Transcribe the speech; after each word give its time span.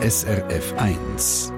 SRF 0.00 0.74
1. 0.76 1.52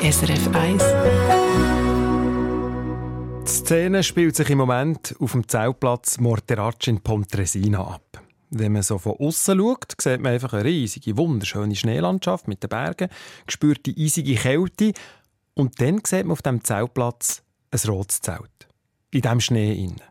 SRF 0.00 0.48
1. 0.54 0.82
Die 3.44 3.50
Szene 3.50 4.02
spielt 4.02 4.34
sich 4.34 4.48
im 4.48 4.56
Moment 4.56 5.14
auf 5.20 5.32
dem 5.32 5.46
Zeltplatz 5.46 6.18
Morterac 6.18 6.86
in 6.88 7.00
Pontresina 7.02 7.82
ab. 7.86 8.22
Wenn 8.48 8.72
man 8.72 8.82
so 8.82 8.96
von 8.96 9.16
außen 9.18 9.58
schaut, 9.58 9.92
sieht 10.00 10.22
man 10.22 10.32
einfach 10.32 10.54
eine 10.54 10.64
riesige, 10.64 11.18
wunderschöne 11.18 11.76
Schneelandschaft 11.76 12.48
mit 12.48 12.62
den 12.62 12.70
Bergen, 12.70 13.10
spürt 13.46 13.84
die 13.84 14.02
eisige 14.02 14.36
Kälte 14.36 14.94
und 15.52 15.78
dann 15.82 16.00
sieht 16.06 16.24
man 16.24 16.32
auf 16.32 16.40
dem 16.40 16.64
Zeltplatz 16.64 17.42
ein 17.70 17.90
rotes 17.90 18.22
Zelt. 18.22 18.68
In 19.10 19.20
diesem 19.20 19.40
Schnee 19.40 19.74
innen. 19.74 20.09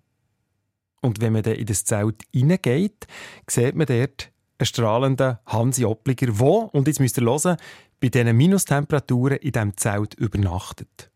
Und 1.02 1.22
wenn 1.22 1.34
man 1.34 1.44
dann 1.44 1.56
in 1.56 1.66
das 1.66 1.86
Zelt 1.86 2.24
hineingeht, 2.34 3.08
sieht 3.48 3.76
man 3.76 3.88
dort 3.88 4.32
einen 4.58 4.66
strahlenden 4.66 5.38
Hansi 5.46 5.86
Oppliger, 5.86 6.28
der, 6.28 6.74
und 6.74 6.88
jetzt 6.88 7.00
müsst 7.00 7.18
ihr 7.18 7.26
hören, 7.26 7.58
bei 8.02 8.10
diesen 8.10 8.36
Minustemperaturen 8.36 9.38
in 9.38 9.52
diesem 9.52 9.78
Zelt 9.78 10.14
übernachtet. 10.16 11.10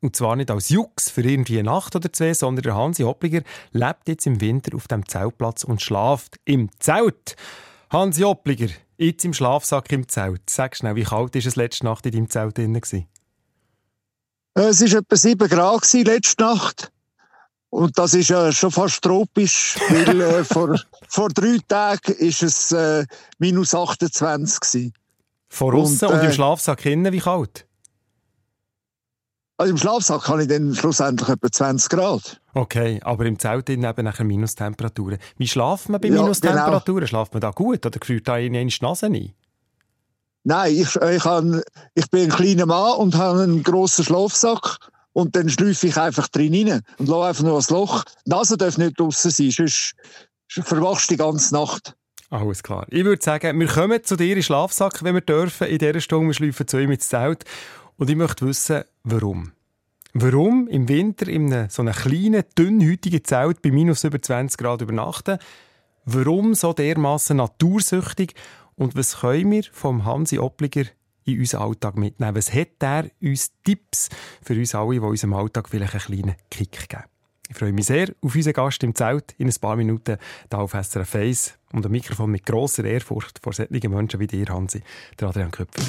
Und 0.00 0.16
zwar 0.16 0.36
nicht 0.36 0.50
als 0.50 0.70
Jux 0.70 1.10
für 1.10 1.22
irgendwie 1.22 1.58
eine 1.58 1.70
Nacht 1.70 1.94
oder 1.94 2.12
zwei, 2.12 2.32
sondern 2.32 2.62
der 2.62 2.74
Hansi 2.74 3.04
Oppliger 3.04 3.42
lebt 3.72 4.08
jetzt 4.08 4.26
im 4.26 4.40
Winter 4.40 4.74
auf 4.74 4.88
dem 4.88 5.06
Zeltplatz 5.06 5.62
und 5.62 5.82
schlaft 5.82 6.40
im 6.44 6.70
Zelt. 6.78 7.36
Hansi 7.90 8.24
Oppliger, 8.24 8.68
jetzt 8.96 9.24
im 9.24 9.34
Schlafsack 9.34 9.92
im 9.92 10.08
Zelt. 10.08 10.48
Sag 10.48 10.76
schnell, 10.76 10.96
wie 10.96 11.04
kalt 11.04 11.34
war 11.34 11.46
es 11.46 11.56
letzte 11.56 11.84
Nacht 11.84 12.06
in 12.06 12.12
deinem 12.12 12.30
Zelt 12.30 12.56
drin? 12.56 12.74
Äh, 12.74 13.02
Es 14.54 14.80
war 14.80 15.00
etwa 15.00 15.16
7 15.16 15.48
Grad 15.48 15.92
letzte 15.92 16.42
Nacht. 16.42 16.92
Und 17.70 17.96
das 17.98 18.14
ist 18.14 18.28
ja 18.28 18.50
schon 18.52 18.72
fast 18.72 19.02
tropisch, 19.02 19.78
weil 19.88 20.20
äh, 20.20 20.44
vor, 20.44 20.76
vor 21.08 21.28
drei 21.28 21.58
Tagen 21.68 22.12
ist 22.14 22.42
es 22.42 22.72
äh, 22.72 23.06
minus 23.38 23.74
28 23.74 24.60
gewesen. 24.60 24.92
Von 25.48 25.74
außen 25.74 26.08
und, 26.08 26.14
Und, 26.14 26.20
äh, 26.20 26.26
im 26.26 26.32
Schlafsack 26.32 26.84
innen, 26.86 27.12
wie 27.12 27.20
kalt? 27.20 27.66
Also 29.60 29.72
im 29.72 29.76
Schlafsack 29.76 30.26
habe 30.26 30.42
ich 30.42 30.48
dann 30.48 30.74
schlussendlich 30.74 31.28
etwa 31.28 31.52
20 31.52 31.90
Grad. 31.90 32.40
Okay, 32.54 32.98
aber 33.04 33.26
im 33.26 33.38
Zelt 33.38 33.68
eben 33.68 33.82
nachher 33.82 34.24
Minustemperaturen. 34.24 35.18
Wie 35.36 35.46
schlaft 35.46 35.90
man 35.90 36.00
bei 36.00 36.08
Ja, 36.08 36.22
Minustemperaturen? 36.22 37.06
Schlaft 37.06 37.34
man 37.34 37.42
da 37.42 37.50
gut 37.50 37.84
oder 37.84 37.98
fühlt 38.02 38.26
da 38.26 38.38
irgendeine 38.38 38.70
die 38.70 38.78
Nase 38.80 39.06
ein? 39.06 39.34
Nein, 40.44 40.74
ich, 40.74 40.96
ich, 40.96 41.24
han, 41.26 41.60
ich 41.94 42.08
bin 42.10 42.22
ein 42.22 42.30
kleiner 42.30 42.64
Mann 42.64 42.96
und 42.96 43.16
habe 43.16 43.42
einen 43.42 43.62
grossen 43.62 44.02
Schlafsack. 44.02 44.78
Und 45.12 45.34
dann 45.36 45.48
schlüpfe 45.48 45.88
ich 45.88 45.96
einfach 45.96 46.28
drin 46.28 46.54
rein 46.54 46.82
und 46.98 47.08
lasse 47.08 47.28
einfach 47.28 47.44
nur 47.44 47.58
ein 47.58 47.64
Loch. 47.68 48.04
Die 48.26 48.30
Nase 48.30 48.56
darf 48.56 48.78
nicht 48.78 48.98
draussen 48.98 49.30
sein, 49.30 49.50
sonst 49.50 49.94
verwachst 50.48 51.10
du 51.10 51.14
die 51.14 51.18
ganze 51.18 51.54
Nacht. 51.54 51.94
Alles 52.30 52.62
klar. 52.62 52.86
Ich 52.90 53.04
würde 53.04 53.22
sagen, 53.22 53.58
wir 53.58 53.66
kommen 53.66 54.04
zu 54.04 54.16
dir 54.16 54.28
in 54.28 54.34
den 54.34 54.42
Schlafsack, 54.44 55.02
wenn 55.02 55.14
wir 55.14 55.20
dürfen. 55.20 55.66
In 55.66 55.78
dieser 55.78 56.00
Stunde 56.00 56.28
wir 56.28 56.34
schlafen 56.34 56.68
zu 56.68 56.78
ihm 56.78 56.92
ins 56.92 57.08
Zelt. 57.08 57.44
Und 57.96 58.08
ich 58.08 58.16
möchte 58.16 58.46
wissen, 58.46 58.84
warum. 59.02 59.52
Warum 60.12 60.68
im 60.68 60.88
Winter 60.88 61.28
in 61.28 61.52
einem 61.52 61.70
so 61.70 61.82
einem 61.82 61.94
kleinen, 61.94 62.44
dünnhäutigen 62.56 63.24
Zelt 63.24 63.62
bei 63.62 63.70
minus 63.70 64.04
über 64.04 64.22
20 64.22 64.58
Grad 64.58 64.80
übernachten? 64.80 65.38
Warum 66.04 66.54
so 66.54 66.72
dermaßen 66.72 67.36
natursüchtig? 67.36 68.34
Und 68.76 68.96
was 68.96 69.20
können 69.20 69.50
wir 69.50 69.64
vom 69.72 70.04
Hansi 70.04 70.38
Oppliger 70.38 70.84
in 71.24 71.38
unseren 71.38 71.62
Alltag 71.62 71.96
mitnehmen? 71.96 72.34
Was 72.34 72.52
hat 72.52 72.68
er 72.80 73.10
uns 73.20 73.52
Tipps 73.64 74.08
für 74.42 74.54
uns 74.54 74.74
alle, 74.74 74.94
die 74.94 75.00
unserem 75.00 75.34
Alltag 75.34 75.68
vielleicht 75.68 75.94
einen 75.94 76.02
kleinen 76.02 76.36
Kick 76.50 76.88
geben? 76.88 77.04
Ich 77.48 77.56
freue 77.56 77.72
mich 77.72 77.86
sehr 77.86 78.08
auf 78.20 78.34
unseren 78.34 78.52
Gast 78.52 78.82
im 78.84 78.94
Zelt 78.94 79.34
in 79.38 79.48
ein 79.48 79.54
paar 79.60 79.74
Minuten 79.74 80.16
hier 80.48 80.58
auf 80.58 80.72
SRF 80.72 81.16
1 81.16 81.58
und 81.72 81.84
ein 81.84 81.90
Mikrofon 81.90 82.30
mit 82.30 82.46
grosser 82.46 82.84
Ehrfurcht 82.84 83.40
vor 83.42 83.52
solchen 83.52 83.90
Menschen 83.90 84.20
wie 84.20 84.28
dir, 84.28 84.46
Hansi, 84.46 84.82
der 85.18 85.28
Adrian 85.28 85.50
Köpfer. 85.50 85.82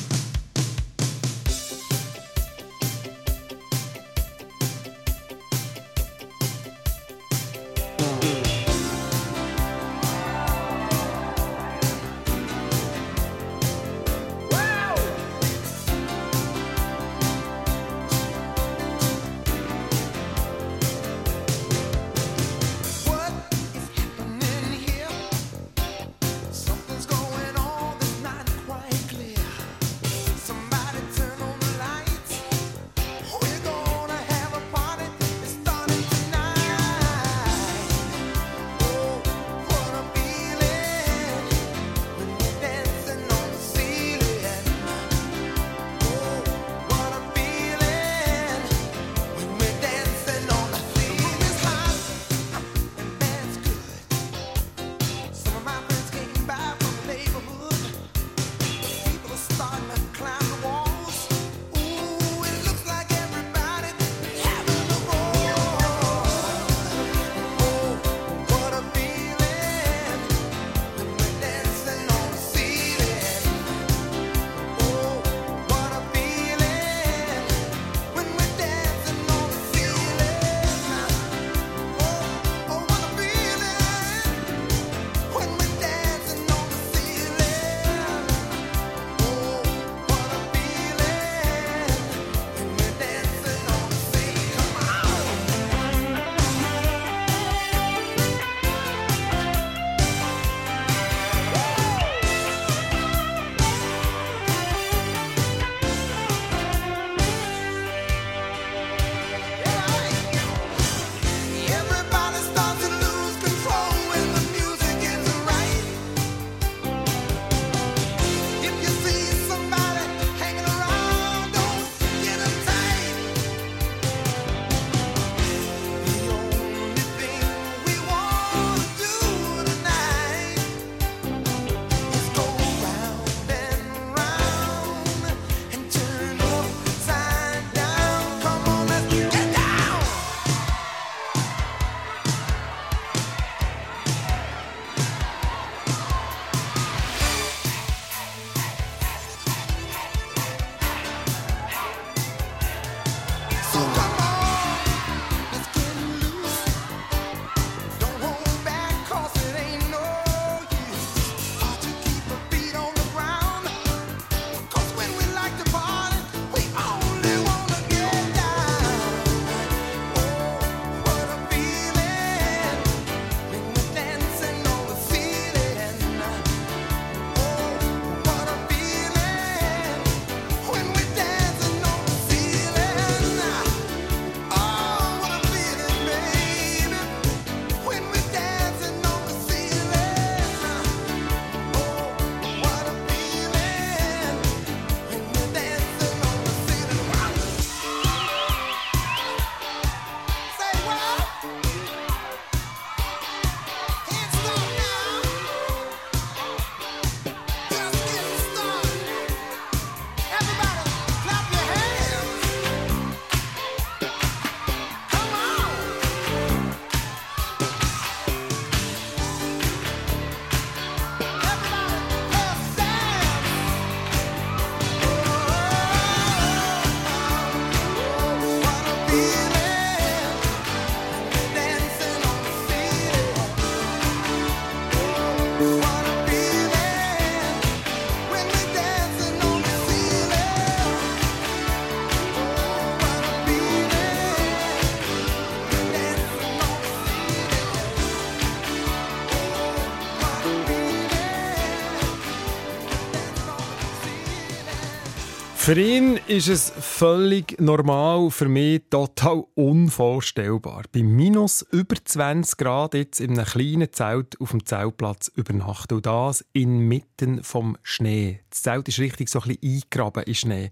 Für 255.71 255.79
ihn 255.79 256.19
ist 256.27 256.49
es 256.49 256.69
völlig 256.69 257.57
normal, 257.61 258.29
für 258.29 258.49
mich 258.49 258.81
total 258.89 259.45
unvorstellbar. 259.55 260.83
Bei 260.91 261.01
minus 261.01 261.65
über 261.71 261.95
20 261.95 262.57
Grad 262.57 262.93
jetzt 262.93 263.21
in 263.21 263.39
einem 263.39 263.45
kleinen 263.45 263.93
Zelt 263.93 264.35
auf 264.41 264.51
dem 264.51 264.65
Zeltplatz 264.65 265.31
übernachten. 265.33 265.93
Und 265.93 266.05
das 266.05 266.43
inmitten 266.51 267.41
vom 267.41 267.77
Schnee. 267.83 268.41
Das 268.49 268.63
Zelt 268.63 268.89
ist 268.89 268.99
richtig 268.99 269.29
so 269.29 269.39
ein 269.39 269.47
bisschen 269.47 269.75
eingegraben 269.75 270.23
in 270.23 270.35
Schnee. 270.35 270.71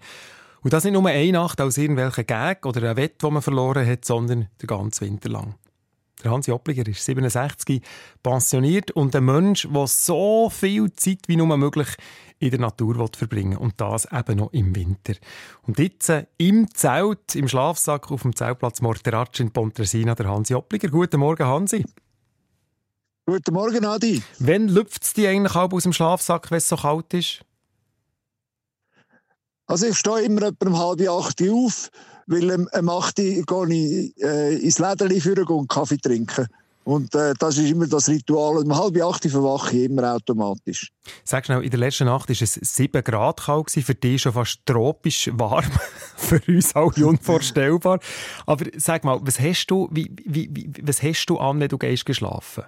Und 0.63 0.73
das 0.73 0.83
nicht 0.83 0.91
nur 0.91 1.07
eine 1.07 1.31
Nacht 1.31 1.61
aus 1.61 1.77
irgendwelchen 1.77 2.27
Gag 2.27 2.65
oder 2.65 2.89
ein 2.89 2.97
Wett, 2.97 3.23
das 3.23 3.31
man 3.31 3.41
verloren 3.41 3.87
hat, 3.87 4.03
sondern 4.03 4.49
den 4.61 4.67
ganzen 4.67 5.07
Winter 5.07 5.29
lang. 5.29 5.55
Der 6.25 6.31
Hansi 6.31 6.51
Oppliger 6.51 6.85
ist 6.85 7.05
67, 7.05 7.81
pensioniert 8.21 8.91
und 8.91 9.15
ein 9.15 9.23
Mensch, 9.23 9.65
der 9.73 9.87
so 9.87 10.49
viel 10.49 10.91
Zeit 10.91 11.19
wie 11.27 11.37
nur 11.37 11.55
möglich 11.55 11.87
in 12.39 12.51
der 12.51 12.59
Natur 12.59 13.09
verbringen 13.15 13.57
Und 13.57 13.79
das 13.81 14.07
eben 14.11 14.37
noch 14.37 14.53
im 14.53 14.75
Winter. 14.75 15.13
Und 15.63 15.77
jetzt 15.77 16.09
äh, 16.09 16.25
im 16.37 16.73
Zelt, 16.73 17.35
im 17.35 17.47
Schlafsack 17.47 18.11
auf 18.11 18.21
dem 18.21 18.35
Zeltplatz 18.35 18.81
Morteratsch 18.81 19.41
in 19.41 19.51
Pontresina, 19.51 20.15
der 20.15 20.29
Hansi 20.29 20.55
Oppliger. 20.55 20.89
Guten 20.89 21.19
Morgen, 21.19 21.45
Hansi. 21.45 21.85
Guten 23.25 23.53
Morgen, 23.53 23.85
Adi. 23.85 24.23
Wann 24.39 24.69
lüpft 24.69 25.03
es 25.03 25.13
dich 25.13 25.27
eigentlich 25.27 25.55
auch 25.55 25.71
aus 25.71 25.83
dem 25.83 25.93
Schlafsack, 25.93 26.49
wenn 26.49 26.57
es 26.57 26.67
so 26.67 26.77
kalt 26.77 27.13
ist? 27.13 27.41
Also 29.67 29.85
ich 29.85 29.97
stehe 29.97 30.21
immer 30.21 30.43
etwa 30.47 30.65
um 30.67 30.79
halb 30.79 31.07
acht 31.07 31.43
auf, 31.47 31.91
weil 32.25 32.51
um, 32.51 32.67
um 32.73 32.89
acht 32.89 33.19
Uhr 33.19 33.43
gehe 33.43 33.75
ich 33.75 34.23
äh, 34.23 34.55
ins 34.55 34.79
Lädeli 34.79 35.21
führen 35.21 35.45
und 35.45 35.69
Kaffee 35.69 35.97
trinken. 35.97 36.47
Und 36.89 37.13
äh, 37.13 37.35
das 37.37 37.55
ist 37.59 37.69
immer 37.69 37.85
das 37.85 38.09
Ritual. 38.09 38.57
Und 38.57 38.65
um 38.65 38.75
halb 38.75 38.99
acht 39.03 39.23
verwache 39.29 39.77
ich 39.77 39.83
immer 39.83 40.15
automatisch. 40.15 40.91
Sag 41.23 41.45
schnell, 41.45 41.63
in 41.63 41.69
der 41.69 41.79
letzten 41.79 42.05
Nacht 42.05 42.29
war 42.29 42.35
es 42.41 42.53
7 42.55 43.03
Grad 43.03 43.41
kalt, 43.41 43.67
gewesen, 43.67 43.85
für 43.85 43.93
dich 43.93 44.23
schon 44.23 44.33
fast 44.33 44.65
tropisch 44.65 45.29
warm, 45.33 45.69
für 46.17 46.41
uns 46.47 46.75
alle 46.75 47.05
unvorstellbar. 47.05 47.99
Aber 48.47 48.65
sag 48.75 49.03
mal, 49.03 49.19
was 49.21 49.39
hast 49.39 49.67
du, 49.67 49.87
wie, 49.91 50.11
wie, 50.25 50.49
wie, 50.51 50.71
was 50.81 51.03
hast 51.03 51.27
du 51.27 51.37
an, 51.37 51.59
wenn 51.59 51.67
du 51.69 51.77
gehst 51.77 52.07
geschlafen? 52.07 52.63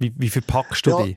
Wie, 0.00 0.12
wie 0.16 0.30
verpackst 0.30 0.86
du 0.86 0.90
Ja. 0.90 1.02
dich? 1.04 1.16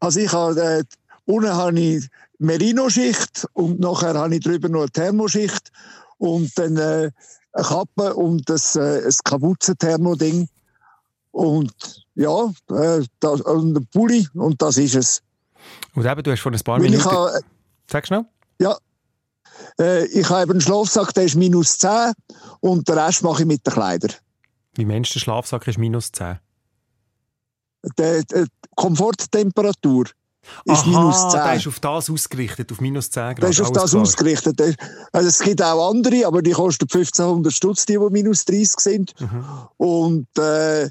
Also 0.00 0.20
ich 0.20 0.30
habe, 0.34 0.60
äh, 0.60 0.84
unten 1.24 1.54
habe 1.54 1.80
ich 1.80 2.08
Merino-Schicht 2.40 3.46
und 3.54 3.80
nachher 3.80 4.12
habe 4.12 4.34
ich 4.34 4.42
drüber 4.42 4.68
noch 4.68 4.80
eine 4.80 4.90
Thermoschicht 4.90 5.72
und 6.18 6.58
dann 6.58 6.76
äh, 6.76 7.10
eine 7.54 7.64
Kappe 7.64 8.12
und 8.12 8.50
das, 8.50 8.76
äh, 8.76 9.00
ein 9.02 9.14
Kapuzen-Thermo-Ding. 9.24 10.48
Und 11.36 12.06
ja, 12.14 12.46
äh, 12.70 13.04
das, 13.20 13.42
und 13.42 13.76
ein 13.76 13.86
Pulli 13.92 14.26
und 14.32 14.62
das 14.62 14.78
ist 14.78 14.94
es. 14.94 15.22
Und 15.94 16.06
eben, 16.06 16.22
du 16.22 16.30
hast 16.30 16.40
vor 16.40 16.50
ein 16.50 16.58
paar 16.60 16.78
Weil 16.78 16.86
ich 16.86 16.92
Minuten... 16.92 17.10
habe, 17.10 17.40
Sag 17.90 18.06
schnell. 18.06 18.24
ja, 18.58 18.74
äh, 19.78 20.06
ich 20.06 20.30
habe 20.30 20.50
einen 20.50 20.62
Schlafsack, 20.62 21.12
der 21.12 21.24
ist 21.24 21.34
minus 21.34 21.76
10 21.76 22.14
und 22.60 22.88
den 22.88 22.98
Rest 22.98 23.22
mache 23.22 23.42
ich 23.42 23.46
mit 23.46 23.66
den 23.66 23.74
Kleidern. 23.74 24.12
Wie 24.76 24.86
Mensch, 24.86 25.12
der 25.12 25.20
Schlafsack 25.20 25.68
ist 25.68 25.76
minus 25.76 26.10
10. 26.10 26.38
Die, 27.98 28.24
die 28.32 28.46
Komforttemperatur 28.74 30.06
ist 30.64 30.84
Aha, 30.84 30.88
minus 30.88 31.20
10. 31.20 31.30
der 31.32 31.54
ist 31.56 31.66
auf 31.66 31.80
das 31.80 32.08
ausgerichtet, 32.08 32.72
auf 32.72 32.80
minus 32.80 33.10
10 33.10 33.22
Grad. 33.22 33.42
Das 33.42 33.50
ist 33.50 33.60
auf 33.60 33.72
das 33.72 33.90
klar. 33.90 34.02
ausgerichtet. 34.02 34.58
Also 35.12 35.28
es 35.28 35.38
gibt 35.40 35.60
auch 35.60 35.90
andere, 35.90 36.26
aber 36.26 36.40
die 36.40 36.52
kosten 36.52 36.84
1500 36.84 37.52
Stutz, 37.52 37.84
die, 37.84 37.98
die 37.98 38.10
minus 38.10 38.46
30 38.46 38.80
sind. 38.80 39.20
Mhm. 39.20 39.44
Und 39.76 40.38
äh, 40.38 40.88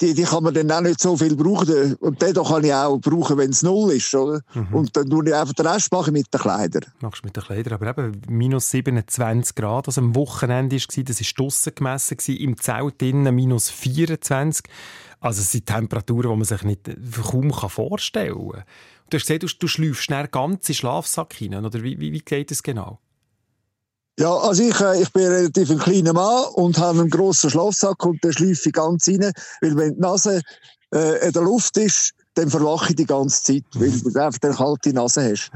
die, 0.00 0.14
die 0.14 0.22
kann 0.22 0.42
man 0.42 0.54
dann 0.54 0.70
auch 0.70 0.80
nicht 0.80 1.00
so 1.00 1.16
viel 1.16 1.36
brauchen. 1.36 1.94
Und 1.96 2.22
den 2.22 2.34
kann 2.34 2.64
ich 2.64 2.72
auch 2.72 2.98
brauchen, 2.98 3.38
wenn 3.38 3.50
es 3.50 3.62
null 3.62 3.92
ist. 3.92 4.14
Oder? 4.14 4.40
Mhm. 4.54 4.74
Und 4.74 4.96
dann 4.96 5.08
tue 5.08 5.26
ich 5.26 5.34
einfach 5.34 5.54
den 5.54 5.66
Rest 5.66 5.92
mache 5.92 6.10
ich 6.10 6.12
mit 6.12 6.32
den 6.32 6.40
Kleidern. 6.40 6.84
Machst 7.00 7.22
du 7.22 7.26
mit 7.26 7.36
den 7.36 7.42
Kleidern. 7.42 7.74
Aber 7.74 8.04
eben 8.04 8.20
minus 8.28 8.70
27 8.70 9.54
Grad, 9.54 9.88
also 9.88 10.00
am 10.00 10.14
Wochenende 10.14 10.76
war, 10.76 11.04
das 11.04 11.20
war 11.20 11.44
draussen 11.44 11.74
gemessen, 11.74 12.18
im 12.26 12.56
Zelt 12.56 13.02
innen 13.02 13.34
minus 13.34 13.70
24. 13.70 14.66
Also 15.20 15.40
es 15.40 15.52
sind 15.52 15.66
Temperaturen, 15.66 16.30
die 16.30 16.36
man 16.36 16.44
sich 16.44 16.62
nicht, 16.64 16.90
kaum 17.30 17.52
kann 17.52 17.70
vorstellen 17.70 18.50
kann. 18.50 18.64
Du 19.10 19.16
hast 19.18 19.26
gesagt, 19.26 19.42
du, 19.42 19.48
du 19.58 19.68
schläufst 19.68 20.04
schnell 20.04 20.26
ganz 20.28 20.68
in 20.68 20.72
den 20.72 20.74
Schlafsack 20.74 21.34
hinein, 21.34 21.64
oder 21.64 21.82
wie, 21.82 22.00
wie, 22.00 22.12
wie 22.12 22.20
geht 22.20 22.50
das 22.50 22.62
genau? 22.62 22.98
Ja, 24.18 24.36
also 24.36 24.62
ich, 24.62 24.78
äh, 24.80 25.02
ich 25.02 25.12
bin 25.12 25.26
relativ 25.26 25.70
ein 25.70 25.78
kleiner 25.78 26.12
Mann 26.12 26.44
und 26.54 26.78
habe 26.78 27.00
einen 27.00 27.10
grossen 27.10 27.50
Schlafsack 27.50 28.04
und 28.04 28.22
den 28.22 28.32
schleife 28.32 28.68
ich 28.68 28.72
ganz 28.72 29.08
rein, 29.08 29.32
weil 29.62 29.76
wenn 29.76 29.94
die 29.94 30.00
Nase 30.00 30.42
äh, 30.94 31.26
in 31.26 31.32
der 31.32 31.42
Luft 31.42 31.76
ist, 31.78 32.12
dann 32.34 32.50
verwache 32.50 32.90
ich 32.90 32.96
die 32.96 33.06
ganze 33.06 33.42
Zeit, 33.42 33.64
weil 33.74 33.90
du 33.90 34.20
einfach 34.20 34.38
eine 34.42 34.54
kalte 34.54 34.92
Nase 34.92 35.30
hast. 35.30 35.50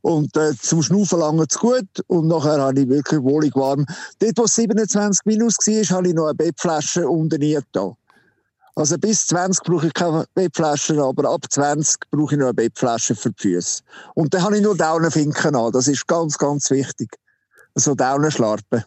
Und 0.00 0.36
äh, 0.36 0.52
zum 0.60 0.82
Schnaufen 0.82 1.20
lange 1.20 1.46
es 1.48 1.56
gut 1.56 1.86
und 2.08 2.26
nachher 2.26 2.60
habe 2.60 2.80
ich 2.80 2.88
wirklich 2.88 3.22
wohlig 3.22 3.54
warm. 3.54 3.86
Dort, 4.18 4.36
wo 4.36 4.44
es 4.44 4.54
27 4.56 5.24
minus 5.24 5.58
war, 5.58 5.96
habe 5.96 6.08
ich 6.08 6.14
noch 6.14 6.24
eine 6.24 6.34
Bettflasche 6.34 7.08
unten 7.08 7.64
da. 7.70 7.92
Also 8.74 8.98
bis 8.98 9.26
20 9.28 9.62
brauche 9.64 9.86
ich 9.86 9.94
keine 9.94 10.24
Bettflasche, 10.34 11.00
aber 11.00 11.30
ab 11.30 11.44
20 11.48 12.10
brauche 12.10 12.34
ich 12.34 12.38
noch 12.38 12.46
eine 12.46 12.54
Bettflasche 12.54 13.14
für 13.14 13.30
die 13.30 13.54
Füße. 13.54 13.82
Und 14.14 14.34
dann 14.34 14.42
habe 14.42 14.56
ich 14.56 14.62
nur 14.62 14.76
Daunenfinken 14.76 15.54
an. 15.54 15.70
Das 15.70 15.86
ist 15.86 16.08
ganz, 16.08 16.36
ganz 16.36 16.70
wichtig. 16.70 17.16
So 17.74 17.94
Daunenschlarpen. 17.94 18.84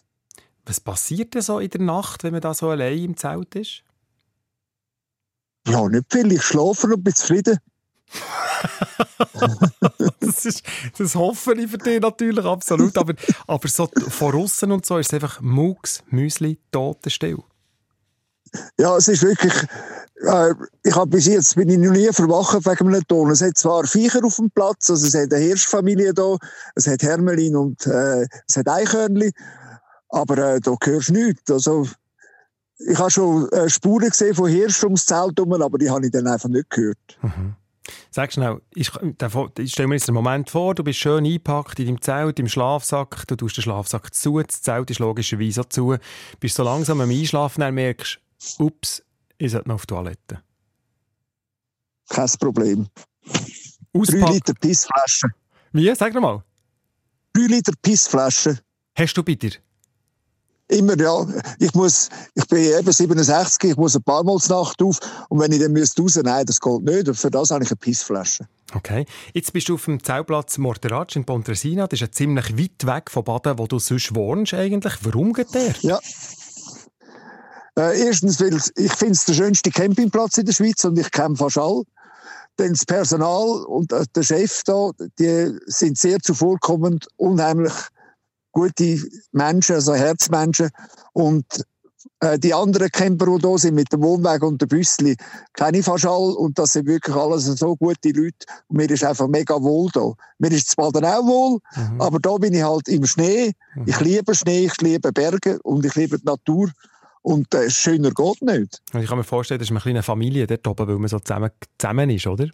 Was 0.65 0.80
passiert 0.80 1.34
denn 1.34 1.42
so 1.42 1.60
in 1.60 1.70
der 1.70 1.82
Nacht, 1.82 2.24
wenn 2.24 2.32
man 2.32 2.42
da 2.42 2.54
so 2.54 2.70
allein 2.70 3.04
im 3.04 3.18
Zelt 3.18 3.56
ist? 3.56 3.84
Ja, 5.68 5.88
nicht 5.88 6.12
viel. 6.12 6.32
Ich 6.32 6.44
schlafe 6.44 6.88
und 6.88 7.04
bin 7.04 7.13
zufrieden. 7.13 7.60
Das, 10.20 10.46
ist, 10.46 10.63
das 10.98 11.15
hoffe 11.15 11.54
ich 11.54 11.70
für 11.70 11.77
dich 11.77 12.01
natürlich 12.01 12.46
absolut. 12.46 12.98
Aber, 12.98 13.13
aber 13.48 13.68
so 13.68 13.88
von 14.08 14.34
außen 14.34 14.72
und 14.72 14.86
so 14.86 14.98
ist 14.98 15.08
es 15.08 15.13
einfach 15.13 15.39
Mucks, 15.42 16.04
Müsli, 16.10 16.58
Totenstill. 16.72 17.38
Ja, 18.78 18.98
es 18.98 19.08
ist 19.08 19.24
wirklich, 19.24 19.54
äh, 20.24 20.54
ich 20.84 20.96
habe 20.96 21.08
bis 21.08 21.28
jetzt 21.28 21.56
bin 21.56 21.70
ich 21.70 21.78
noch 21.78 21.92
nie 21.92 22.10
verwacht 22.12 22.66
wegen 22.66 22.88
einem 22.88 23.08
Ton. 23.08 23.32
Es 23.32 23.42
hat 23.42 23.58
zwar 23.58 23.86
Viecher 23.86 24.24
auf 24.24 24.38
dem 24.38 24.50
Platz, 24.52 24.90
also 24.90 25.08
es 25.08 25.14
hat 25.14 25.34
eine 25.34 25.44
Hirschfamilie 25.44 26.14
da, 26.14 26.38
es 26.76 26.88
hat 26.88 27.04
Hermelin 27.04 27.56
und 27.56 27.86
äh, 27.88 28.26
es 28.48 28.58
hat 28.58 28.68
Eichhörnchen, 28.68 29.32
aber 30.10 30.38
äh, 30.56 30.60
da 30.60 30.76
hörst 30.84 31.10
du 31.10 31.14
nichts. 31.14 31.52
Also, 31.52 31.88
ich 32.78 32.98
habe 32.98 33.12
schon 33.12 33.50
äh, 33.50 33.70
Spuren 33.70 34.10
gesehen 34.10 34.36
von 34.36 34.50
Hirsch 34.50 34.84
ums 34.84 35.06
Zelt 35.06 35.38
herum, 35.38 35.62
aber 35.62 35.78
die 35.78 35.90
habe 35.90 36.06
ich 36.06 36.12
dann 36.12 36.28
einfach 36.28 36.50
nicht 36.50 36.70
gehört. 36.70 36.98
Sag 38.12 38.34
schnell, 38.34 38.62
ich, 38.74 38.92
ich 39.60 39.72
stelle 39.72 39.88
mir 39.88 39.96
jetzt 39.96 40.10
einen 40.10 40.16
Moment 40.16 40.50
vor, 40.50 40.74
du 40.74 40.84
bist 40.84 41.00
schön 41.00 41.26
eingepackt 41.26 41.80
in 41.80 41.88
deinem 41.88 42.02
Zelt, 42.02 42.40
im 42.40 42.48
Schlafsack, 42.48 43.28
du 43.28 43.36
tust 43.36 43.58
den 43.58 43.62
Schlafsack 43.62 44.14
zu, 44.14 44.42
das 44.42 44.62
Zelt 44.62 44.90
ist 44.90 45.00
logischerweise 45.00 45.62
auch 45.62 45.66
zu, 45.66 45.96
bist 46.40 46.56
so 46.56 46.64
langsam 46.64 47.02
am 47.02 47.10
Einschlafen, 47.10 47.62
dann 47.62 47.76
merkst 47.76 48.20
ups, 48.60 49.04
ich 49.38 49.51
sollte 49.51 49.68
noch 49.68 49.75
auf 49.75 49.86
die 49.86 49.94
Toilette. 49.94 50.42
Kein 52.10 52.30
Problem. 52.39 52.88
Auspacken. 53.94 54.34
Liter 54.34 54.54
Pissflasche. 54.54 55.27
Wie? 55.72 55.94
Sag 55.96 56.13
nochmal. 56.13 56.44
Drei 57.34 57.48
Liter 57.48 57.74
Pissflasche. 57.82 58.60
Hast 58.96 59.18
du 59.18 59.24
bei 59.24 59.36
dir? 59.36 59.51
Immer, 60.68 60.98
ja. 61.00 61.27
Ich 61.60 61.74
muss, 61.74 62.10
ich 62.34 62.48
bin 62.48 62.63
eben 62.63 62.92
67, 62.92 63.72
ich 63.72 63.77
muss 63.77 63.96
ein 63.96 64.04
paar 64.04 64.24
Mal 64.24 64.38
Nacht 64.50 64.82
auf. 64.82 65.00
Und 65.30 65.39
wenn 65.39 65.51
ich 65.51 65.60
dann 65.60 65.74
müsste 65.74 66.01
raus, 66.01 66.15
nein, 66.24 66.46
das 66.46 66.60
geht 66.60 66.82
nicht. 66.82 67.15
Für 67.15 67.30
das 67.30 67.51
habe 67.51 67.63
ich 67.63 67.70
eine 67.70 67.77
Pissflasche. 67.77 68.48
Okay. 68.74 69.06
Jetzt 69.34 69.54
bist 69.54 69.70
du 69.70 69.75
auf 69.75 69.86
dem 69.86 70.04
Zeltplatz 70.04 70.58
Morteratsch 70.58 71.15
in 71.15 71.25
Pontresina. 71.25 71.88
Das 71.88 71.98
ist 71.98 72.01
ja 72.01 72.12
ziemlich 72.12 72.58
weit 72.58 72.86
weg 72.86 73.12
von 73.12 73.24
Baden, 73.24 73.60
wo 73.60 73.68
du 73.68 73.77
sonst 73.77 74.15
wohnst 74.15 74.54
eigentlich. 74.56 74.94
Warum 75.01 75.34
geht 75.34 75.54
der? 75.54 75.75
Ja. 75.82 76.00
Äh, 77.77 78.05
erstens, 78.08 78.39
weil 78.39 78.58
ich 78.75 78.94
finde 78.94 79.13
es 79.13 79.25
der 79.25 79.34
schönste 79.34 79.70
Campingplatz 79.72 80.38
in 80.38 80.46
der 80.46 80.53
Schweiz 80.53 80.84
und 80.86 80.98
ich 80.98 81.12
kenne 81.12 81.36
fast 81.36 81.58
alle. 81.58 81.84
Dann 82.58 82.70
das 82.70 82.86
Personal 82.86 83.65
und 83.65 83.91
äh, 83.91 84.05
der 84.15 84.24
Chef 84.24 84.62
da, 84.63 84.91
die 85.20 85.58
sind 85.65 85.98
sehr 85.98 86.20
zuvorkommend, 86.20 87.08
unheimlich 87.17 87.74
gute 88.53 89.00
Menschen, 89.34 89.75
also 89.75 89.94
Herzmenschen. 89.94 90.70
Und 91.12 91.46
äh, 92.22 92.39
die 92.39 92.53
anderen 92.53 92.89
Camper, 92.89 93.25
die 93.25 93.41
da 93.41 93.58
sind, 93.58 93.75
mit 93.75 93.91
dem 93.91 94.01
Wohnwagen 94.01 94.48
und 94.48 94.62
dem 94.62 94.70
Büssli, 94.70 95.17
kenne 95.53 95.79
ich 95.79 95.86
fast 95.86 96.05
alle. 96.05 96.34
Und 96.36 96.58
das 96.58 96.72
sind 96.72 96.88
wirklich 96.88 97.13
alles 97.13 97.44
so 97.44 97.75
gute 97.75 98.10
Leute. 98.12 98.38
Und 98.67 98.77
mir 98.77 98.89
ist 98.89 99.03
einfach 99.03 99.27
mega 99.27 99.62
wohl 99.62 99.89
da. 99.94 100.13
Mir 100.39 100.51
ist 100.53 100.70
zu 100.70 100.75
Baden 100.77 101.03
auch 101.03 101.25
wohl, 101.25 101.60
Mhm. 101.75 102.00
aber 102.00 102.20
da 102.20 102.38
bin 102.38 102.53
ich 102.53 102.63
halt 102.63 102.88
im 102.88 103.05
Schnee. 103.05 103.51
Ich 103.86 104.00
liebe 104.00 104.34
Schnee, 104.34 104.65
ich 104.67 104.77
liebe 104.79 105.12
Berge 105.12 105.60
und 105.63 105.86
ich 105.86 105.96
liebe 105.96 106.17
die 106.17 106.25
Natur. 106.25 106.70
Und 107.25 107.51
äh, 107.55 107.72
schöner 107.72 108.12
geht 108.12 108.41
nicht. 108.44 108.82
Und 108.94 109.01
Ich 109.01 109.10
kann 109.10 109.17
mir 109.17 109.24
vorstellen, 109.24 109.58
das 109.58 109.65
ist 109.65 109.72
eine 109.72 109.79
kleine 109.79 110.03
Familie 110.03 110.46
dort 110.46 110.67
oben, 110.67 110.88
weil 110.88 111.00
man 111.00 111.08
so 111.08 111.17
zusammen, 111.17 111.50
zusammen 111.79 112.12
ist, 112.12 112.27
oder? 112.27 112.48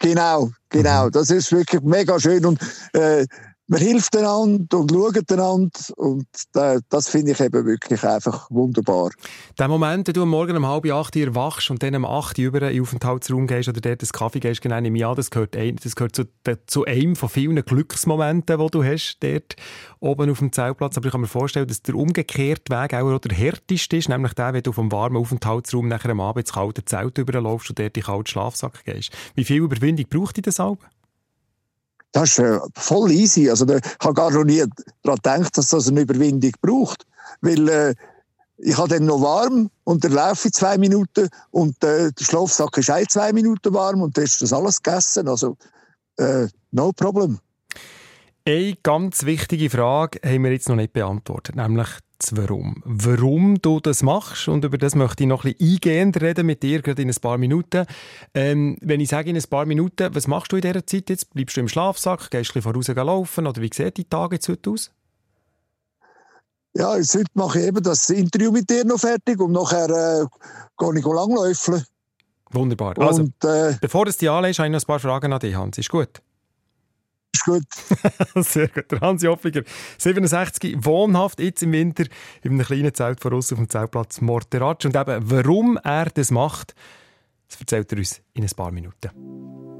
Genau, 0.00 0.50
genau. 0.68 1.08
Das 1.08 1.30
ist 1.30 1.50
wirklich 1.50 1.80
mega 1.80 2.20
schön. 2.20 2.44
Und 2.44 2.60
äh, 2.92 3.26
man 3.70 3.80
hilft 3.80 4.16
einander 4.16 4.78
und 4.78 4.90
schaut 4.90 5.30
einander 5.30 5.70
und 5.96 6.26
da- 6.52 6.80
das 6.88 7.08
finde 7.08 7.30
ich 7.32 7.40
eben 7.40 7.64
wirklich 7.64 8.02
einfach 8.02 8.50
wunderbar. 8.50 9.10
Der 9.60 9.68
Moment, 9.68 10.08
wenn 10.08 10.14
du 10.14 10.22
am 10.22 10.30
Morgen 10.30 10.56
um 10.56 10.66
halb 10.66 10.90
acht 10.90 11.14
Uhr 11.14 11.34
wachst 11.36 11.70
und 11.70 11.80
dann 11.80 11.94
um 11.94 12.04
acht 12.04 12.36
über 12.38 12.62
in 12.62 12.74
den 12.74 12.82
Aufenthaltsraum 12.82 13.46
gehst 13.46 13.68
oder 13.68 13.80
dort 13.80 14.02
einen 14.02 14.10
Kaffee 14.10 14.40
gehst, 14.40 14.60
genau 14.60 14.78
ich 14.80 15.06
an, 15.06 15.14
das 15.14 15.30
gehört, 15.30 15.56
ein, 15.56 15.76
das 15.76 15.94
gehört 15.94 16.16
zu, 16.16 16.24
zu 16.66 16.84
einem 16.84 17.14
von 17.14 17.28
vielen 17.28 17.64
Glücksmomenten, 17.64 18.58
die 18.58 18.66
du 18.72 18.82
hast, 18.82 19.18
dort 19.20 19.54
oben 20.00 20.30
auf 20.30 20.40
dem 20.40 20.52
Zeltplatz. 20.52 20.96
Aber 20.96 21.06
ich 21.06 21.12
kann 21.12 21.20
mir 21.20 21.28
vorstellen, 21.28 21.68
dass 21.68 21.82
der 21.82 21.94
umgekehrte 21.94 22.74
Weg 22.74 22.94
auch 22.94 23.18
der 23.20 23.36
härteste 23.36 23.98
ist, 23.98 24.08
nämlich 24.08 24.32
der, 24.32 24.52
wenn 24.52 24.64
du 24.64 24.72
vom 24.72 24.90
warmen 24.90 25.16
Aufenthaltsraum 25.16 25.86
nachher 25.86 26.10
am 26.10 26.20
Abend 26.20 26.44
ins 26.44 26.54
kalte 26.54 26.84
Zelt 26.84 27.18
überlaufst 27.18 27.70
und 27.70 27.78
dort 27.78 27.96
in 27.96 28.02
den 28.02 28.02
kalten 28.02 28.26
Schlafsack 28.26 28.84
gehst. 28.84 29.12
Wie 29.36 29.44
viel 29.44 29.62
Überwindung 29.62 30.06
braucht 30.10 30.38
dich 30.38 30.42
das 30.42 30.58
Alben? 30.58 30.84
Das 32.12 32.30
ist 32.30 32.38
äh, 32.40 32.58
voll 32.74 33.10
easy. 33.12 33.48
Also, 33.48 33.64
da- 33.64 33.76
ich 33.78 33.82
habe 34.00 34.14
gar 34.14 34.30
noch 34.30 34.44
nie 34.44 34.64
daran 35.02 35.16
gedacht, 35.16 35.56
dass 35.56 35.68
das 35.68 35.88
eine 35.88 36.00
Überwindung 36.00 36.52
braucht. 36.60 37.06
Weil 37.40 37.68
äh, 37.68 37.94
ich 38.58 38.76
habe 38.76 38.88
dann 38.88 39.06
noch 39.06 39.22
warm 39.22 39.70
und 39.84 40.04
dann 40.04 40.12
laufe 40.12 40.48
ich 40.48 40.54
zwei 40.54 40.76
Minuten 40.76 41.28
und 41.50 41.82
äh, 41.84 42.10
der 42.12 42.24
Schlafsack 42.24 42.76
ist 42.78 42.90
auch 42.90 43.06
zwei 43.08 43.32
Minuten 43.32 43.72
warm 43.72 44.02
und 44.02 44.16
dann 44.16 44.24
ist 44.24 44.42
das 44.42 44.52
alles 44.52 44.82
gegessen. 44.82 45.28
Also, 45.28 45.56
äh, 46.18 46.46
no 46.72 46.92
problem. 46.92 47.38
Eine 48.46 48.74
ganz 48.82 49.24
wichtige 49.24 49.70
Frage 49.70 50.18
haben 50.24 50.44
wir 50.44 50.52
jetzt 50.52 50.68
noch 50.68 50.76
nicht 50.76 50.92
beantwortet, 50.92 51.56
nämlich 51.56 51.88
das 52.20 52.36
Warum. 52.36 52.82
Warum 52.84 53.60
du 53.60 53.80
das 53.80 54.02
machst 54.02 54.48
und 54.48 54.64
über 54.64 54.78
das 54.78 54.94
möchte 54.94 55.24
ich 55.24 55.28
noch 55.28 55.44
ein 55.44 55.54
bisschen 55.54 55.74
eingehend 55.74 56.20
reden 56.20 56.46
mit 56.46 56.62
dir, 56.62 56.82
gerade 56.82 57.02
in 57.02 57.08
ein 57.08 57.16
paar 57.20 57.38
Minuten. 57.38 57.86
Ähm, 58.34 58.76
wenn 58.80 59.00
ich 59.00 59.08
sage 59.08 59.30
in 59.30 59.36
ein 59.36 59.42
paar 59.48 59.66
Minuten, 59.66 60.14
was 60.14 60.26
machst 60.26 60.52
du 60.52 60.56
in 60.56 60.62
dieser 60.62 60.86
Zeit 60.86 61.10
jetzt? 61.10 61.32
Bleibst 61.32 61.56
du 61.56 61.60
im 61.60 61.68
Schlafsack, 61.68 62.30
gehst 62.30 62.50
du 62.50 62.58
ein 62.58 62.62
bisschen 62.62 62.62
voraus 62.62 62.88
laufen 62.88 63.46
oder 63.46 63.60
wie 63.60 63.70
sieht 63.72 63.96
die 63.96 64.04
Tage 64.04 64.36
jetzt 64.36 64.48
heute 64.48 64.70
aus? 64.70 64.90
Ja, 66.74 66.96
jetzt 66.96 67.14
heute 67.14 67.26
mache 67.34 67.60
ich 67.60 67.66
eben 67.66 67.82
das 67.82 68.08
Interview 68.10 68.52
mit 68.52 68.70
dir 68.70 68.84
noch 68.84 69.00
fertig 69.00 69.40
und 69.40 69.52
nachher 69.52 69.88
äh, 69.88 70.26
gehe 70.78 70.98
ich 70.98 71.04
langläufeln. 71.04 71.84
Wunderbar. 72.52 72.98
Also, 72.98 73.22
Und 73.22 73.44
äh, 73.44 73.76
bevor 73.80 74.04
du 74.04 74.10
es 74.10 74.18
dir 74.18 74.32
anlegst, 74.32 74.58
habe 74.58 74.68
ich 74.68 74.72
noch 74.72 74.80
ein 74.80 74.86
paar 74.86 75.00
Fragen 75.00 75.32
an 75.32 75.40
dich, 75.40 75.54
Hans. 75.54 75.78
Ist 75.78 75.88
gut? 75.88 76.20
Ist 77.34 77.44
gut. 77.44 77.64
Sehr 78.44 78.68
gut. 78.68 78.90
Der 78.90 79.00
Hans 79.00 79.22
Joffiger, 79.22 79.62
67, 79.98 80.76
wohnhaft 80.84 81.40
jetzt 81.40 81.62
im 81.62 81.72
Winter 81.72 82.04
in 82.42 82.52
einem 82.52 82.66
kleinen 82.66 82.94
Zelt 82.94 83.20
voraus 83.20 83.52
auf 83.52 83.58
dem 83.58 83.68
Zeltplatz 83.68 84.20
Morteratsch. 84.20 84.86
Und 84.86 84.96
eben, 84.96 85.30
warum 85.30 85.78
er 85.82 86.06
das 86.06 86.30
macht, 86.30 86.74
das 87.48 87.60
erzählt 87.60 87.92
er 87.92 87.98
uns 87.98 88.20
in 88.34 88.44
ein 88.44 88.50
paar 88.50 88.70
Minuten. 88.70 89.79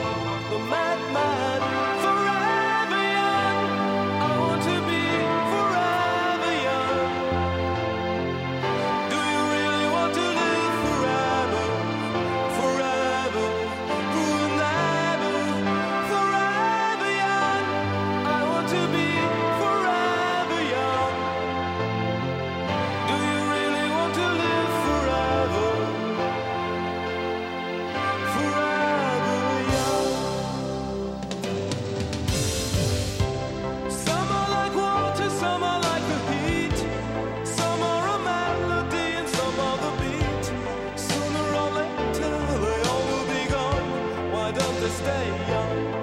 stay 44.91 45.27
young? 45.47 46.00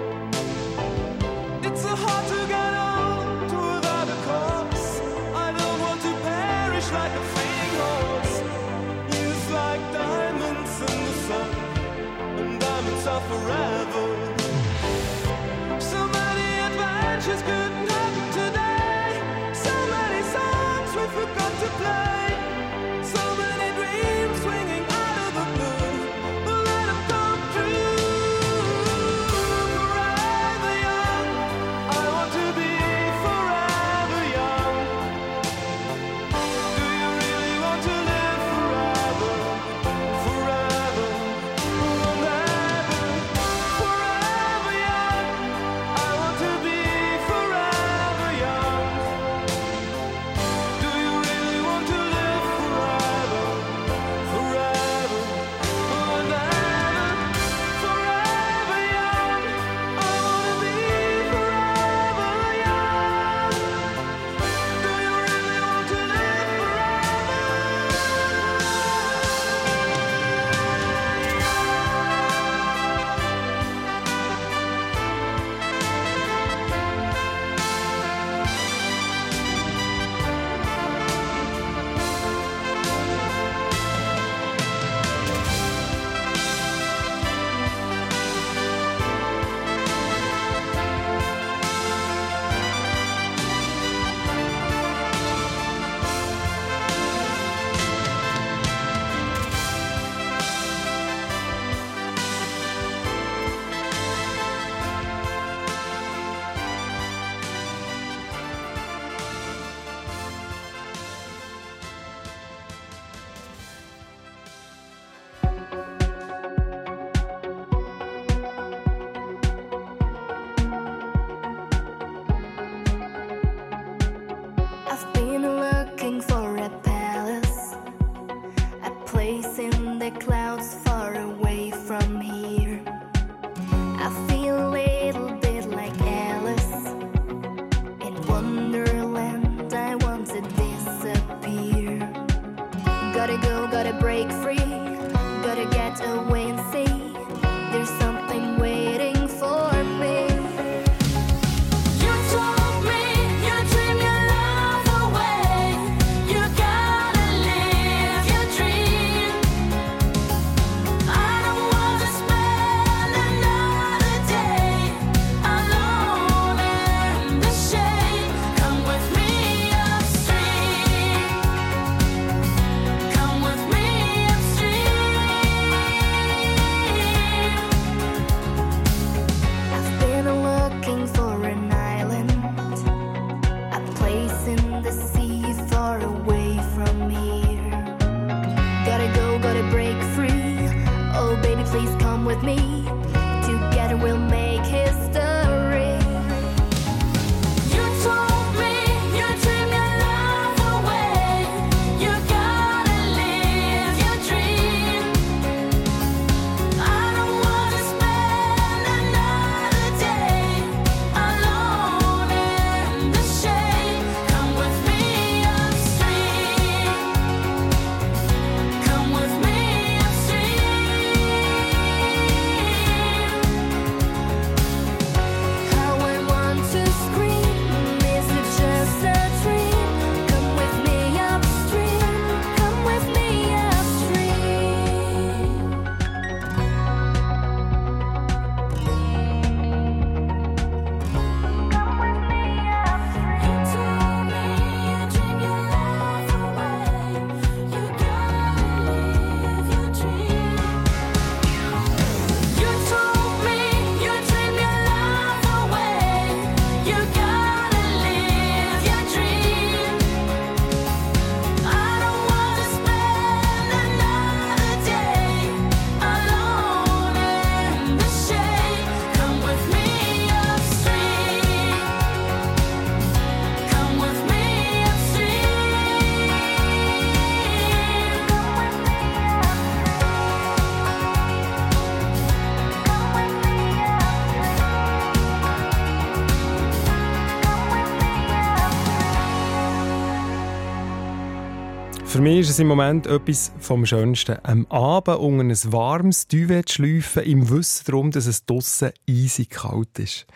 Für 292.19 292.23
mich 292.23 292.41
ist 292.41 292.51
es 292.51 292.59
im 292.59 292.67
Moment 292.67 293.07
etwas 293.07 293.53
vom 293.61 293.87
Schönsten. 293.87 294.39
Am 294.43 294.67
Abend 294.71 295.21
unter 295.21 295.45
ein 295.45 295.73
warmes 295.73 296.27
Duvet 296.27 296.69
schlüpfen, 296.69 297.23
im 297.23 297.49
Wissen 297.49 297.85
darum, 297.87 298.11
dass 298.11 298.27
es 298.27 298.45
draussen 298.45 298.91
eisig 299.09 299.51
kalt 299.51 300.01
ist. 300.01 300.27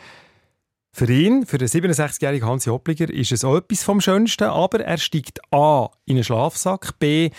Für 0.93 1.13
ihn, 1.13 1.45
für 1.45 1.59
den 1.59 1.67
67-jährigen 1.67 2.49
Hansi 2.49 2.71
Hoppliger, 2.71 3.11
ist 3.13 3.33
es 3.33 3.45
auch 3.45 3.57
etwas 3.57 3.83
vom 3.83 4.01
Schönsten, 4.01 4.45
aber 4.45 4.85
er 4.85 4.97
steigt 4.97 5.41
A 5.53 5.91
in 6.05 6.19
einen 6.19 6.23
Schlafsack, 6.23 7.01
B 7.01 7.31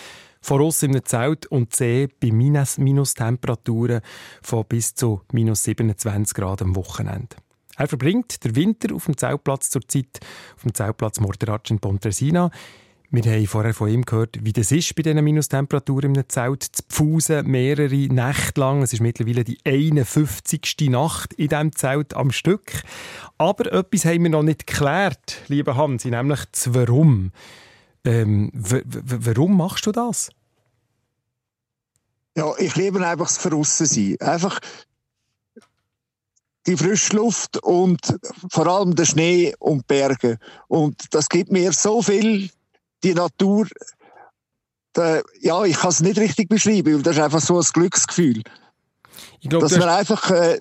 voraus 0.41 0.83
in 0.83 0.91
einem 0.91 1.05
Zelt 1.05 1.45
und 1.45 1.73
C 1.73 2.09
bei 2.19 2.31
Minus 2.33 2.77
Minustemperaturen 2.77 4.01
von 4.41 4.65
bis 4.65 4.93
zu 4.93 5.21
minus 5.31 5.63
27 5.63 6.33
Grad 6.35 6.61
am 6.61 6.75
Wochenende. 6.75 7.37
Er 7.77 7.87
verbringt 7.87 8.43
den 8.43 8.57
Winter 8.57 8.93
auf 8.93 9.05
dem 9.05 9.15
Zeltplatz 9.15 9.69
zur 9.69 9.87
Zeit, 9.87 10.19
auf 10.57 10.63
dem 10.63 10.73
Zeltplatz 10.73 11.21
Morteratsch 11.21 11.71
in 11.71 11.79
Pontresina. 11.79 12.51
Wir 13.15 13.31
haben 13.31 13.45
vorher 13.45 13.75
von 13.75 13.89
ihm 13.89 14.05
gehört, 14.05 14.39
wie 14.41 14.53
das 14.53 14.71
ist 14.71 14.95
bei 14.95 15.03
diesen 15.03 15.23
Minustemperaturen 15.23 16.15
im 16.15 16.29
Zelt 16.29 16.63
zu 16.63 16.81
pfusen, 16.89 17.45
mehrere 17.45 17.93
Nächte 17.93 18.59
lang. 18.59 18.81
Es 18.81 18.91
ist 18.91 19.01
mittlerweile 19.01 19.43
die 19.43 19.59
51. 19.63 20.89
Nacht 20.89 21.31
in 21.33 21.49
diesem 21.49 21.75
Zelt 21.75 22.15
am 22.15 22.31
Stück. 22.31 22.81
Aber 23.37 23.71
etwas 23.71 24.05
haben 24.05 24.23
wir 24.23 24.31
noch 24.31 24.41
nicht 24.41 24.65
geklärt, 24.65 25.43
lieber 25.47 25.77
Hansi, 25.77 26.09
nämlich 26.09 26.39
das 26.45 26.73
Warum. 26.73 27.31
Ähm, 28.03 28.49
warum 28.51 29.57
machst 29.57 29.85
du 29.85 29.91
das? 29.91 30.31
Ja, 32.35 32.51
ich 32.57 32.75
liebe 32.75 33.07
einfach 33.07 33.27
das 33.27 33.37
Veraussen 33.37 34.17
Einfach 34.21 34.59
die 36.65 36.77
frische 36.77 37.15
Luft 37.15 37.57
und 37.57 38.17
vor 38.49 38.65
allem 38.65 38.95
der 38.95 39.05
Schnee 39.05 39.53
und 39.59 39.85
Berge. 39.85 40.39
Und 40.67 41.13
das 41.13 41.29
gibt 41.29 41.51
mir 41.51 41.73
so 41.73 42.01
viel 42.01 42.49
die 43.03 43.13
Natur, 43.13 43.67
der, 44.95 45.23
ja, 45.41 45.63
ich 45.63 45.77
kann 45.77 45.89
es 45.89 46.01
nicht 46.01 46.17
richtig 46.17 46.49
beschreiben, 46.49 46.95
weil 46.95 47.01
das 47.01 47.17
ist 47.17 47.23
einfach 47.23 47.41
so 47.41 47.59
ein 47.59 47.65
Glücksgefühl. 47.73 48.41
Glaub, 49.41 49.61
dass 49.61 49.77
man 49.77 49.89
einfach 49.89 50.29
äh, 50.31 50.59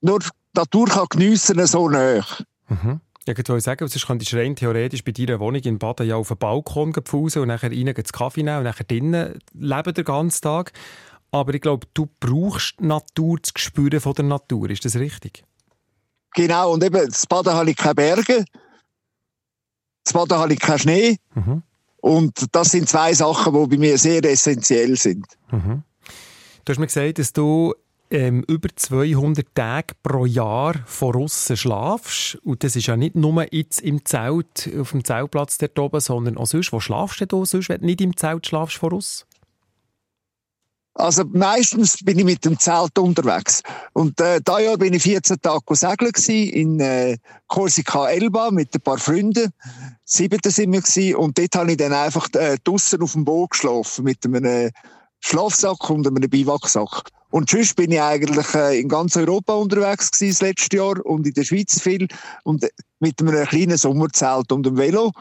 nur 0.00 0.18
die 0.20 0.28
Natur 0.54 0.86
kann 0.88 1.06
geniessen 1.10 1.64
so 1.66 1.88
nah. 1.88 2.24
Mhm. 2.68 3.00
Ja, 3.26 3.34
ich 3.36 3.48
wollte 3.48 3.60
sagen, 3.60 3.86
sonst 3.86 4.06
könntest 4.06 4.32
du 4.32 4.36
rein 4.36 4.56
theoretisch 4.56 5.04
bei 5.04 5.12
deiner 5.12 5.38
Wohnung 5.40 5.60
in 5.62 5.78
Baden 5.78 6.06
ja 6.06 6.16
auf 6.16 6.28
den 6.28 6.38
Balkon 6.38 6.92
pfusen 6.92 7.42
und 7.42 7.48
nachher 7.48 7.70
rein 7.70 7.86
den 7.86 7.94
Kaffee 7.94 8.42
nehmen 8.42 8.58
und 8.58 8.64
nachher 8.64 8.84
drinnen 8.84 9.38
leben 9.52 9.94
den 9.94 10.04
ganzen 10.04 10.40
Tag. 10.40 10.72
Aber 11.30 11.54
ich 11.54 11.60
glaube, 11.60 11.86
du 11.94 12.08
brauchst 12.18 12.80
die 12.80 12.86
Natur, 12.86 13.38
das 13.40 13.54
Gespüren 13.54 14.00
von 14.00 14.14
der 14.14 14.24
Natur. 14.24 14.70
Ist 14.70 14.84
das 14.84 14.96
richtig? 14.96 15.44
Genau, 16.34 16.72
und 16.72 16.82
eben, 16.82 17.06
das 17.06 17.26
Baden 17.26 17.52
habe 17.52 17.70
ich 17.70 17.76
keine 17.76 17.94
Berge. 17.94 18.44
Das 20.04 20.12
Baden 20.12 20.38
habe 20.38 20.52
ich 20.52 20.60
keinen 20.60 20.78
Schnee. 20.78 21.18
Mhm. 21.34 21.62
Und 22.00 22.46
das 22.52 22.70
sind 22.70 22.88
zwei 22.88 23.12
Sachen, 23.12 23.52
die 23.52 23.76
bei 23.76 23.78
mir 23.78 23.98
sehr 23.98 24.24
essentiell 24.24 24.96
sind. 24.96 25.26
Mhm. 25.50 25.82
Du 26.64 26.72
hast 26.72 26.78
mir 26.78 26.86
gesagt, 26.86 27.18
dass 27.18 27.32
du 27.32 27.74
ähm, 28.10 28.44
über 28.48 28.68
200 28.74 29.46
Tage 29.54 29.94
pro 30.02 30.26
Jahr 30.26 30.74
von 30.86 31.16
außen 31.16 31.56
schlafst. 31.56 32.36
Und 32.44 32.64
das 32.64 32.76
ist 32.76 32.86
ja 32.86 32.96
nicht 32.96 33.14
nur 33.14 33.46
jetzt 33.52 33.80
im 33.80 34.04
Zelt, 34.04 34.70
auf 34.78 34.90
dem 34.90 35.04
Zeltplatz 35.04 35.58
dort 35.58 35.78
oben, 35.78 36.00
sondern 36.00 36.36
auch 36.36 36.46
sonst. 36.46 36.72
Wo 36.72 36.80
schlafst 36.80 37.24
du 37.28 37.44
sonst, 37.44 37.68
wenn 37.68 37.80
du 37.80 37.86
nicht 37.86 38.00
im 38.00 38.16
Zelt 38.16 38.46
schlafst 38.46 38.76
von 38.76 38.94
außen? 38.94 39.26
Also 40.94 41.24
meistens 41.32 41.98
bin 42.04 42.18
ich 42.18 42.24
mit 42.24 42.44
dem 42.44 42.58
Zelt 42.58 42.98
unterwegs. 42.98 43.62
Und 43.92 44.20
äh, 44.20 44.40
da 44.44 44.58
Jahr 44.58 44.76
bin 44.76 44.92
ich 44.92 45.02
14 45.02 45.40
Tage 45.40 45.76
segeln 45.76 46.12
in 46.28 46.80
äh, 46.80 47.16
Corsica 47.46 48.08
Elba 48.08 48.50
mit 48.50 48.74
ein 48.74 48.80
paar 48.80 48.98
Freunden. 48.98 49.52
Siebten 50.04 50.50
sind 50.50 50.72
wir 50.72 50.80
gewesen, 50.80 51.16
und 51.16 51.38
dort 51.38 51.54
habe 51.54 51.70
ich 51.70 51.76
dann 51.76 51.92
einfach 51.92 52.28
äh, 52.34 52.58
draussen 52.64 53.02
auf 53.02 53.12
dem 53.12 53.24
Boot 53.24 53.50
geschlafen 53.50 54.04
mit 54.04 54.24
einem 54.26 54.70
Schlafsack 55.20 55.88
und 55.90 56.06
einem 56.06 56.28
Biwaksack. 56.28 57.04
Und 57.30 57.48
sonst 57.48 57.76
bin 57.76 57.92
ich 57.92 58.00
eigentlich 58.00 58.54
äh, 58.54 58.80
in 58.80 58.88
ganz 58.88 59.16
Europa 59.16 59.54
unterwegs 59.54 60.10
gewesen, 60.10 60.32
das 60.32 60.42
letzte 60.42 60.76
Jahr 60.76 61.06
und 61.06 61.26
in 61.26 61.34
der 61.34 61.44
Schweiz 61.44 61.80
viel 61.80 62.08
und 62.42 62.64
äh, 62.64 62.70
mit 62.98 63.20
einem 63.20 63.46
kleinen 63.46 63.76
Sommerzelt 63.76 64.50
und 64.50 64.66
einem 64.66 64.76
Velo, 64.76 65.12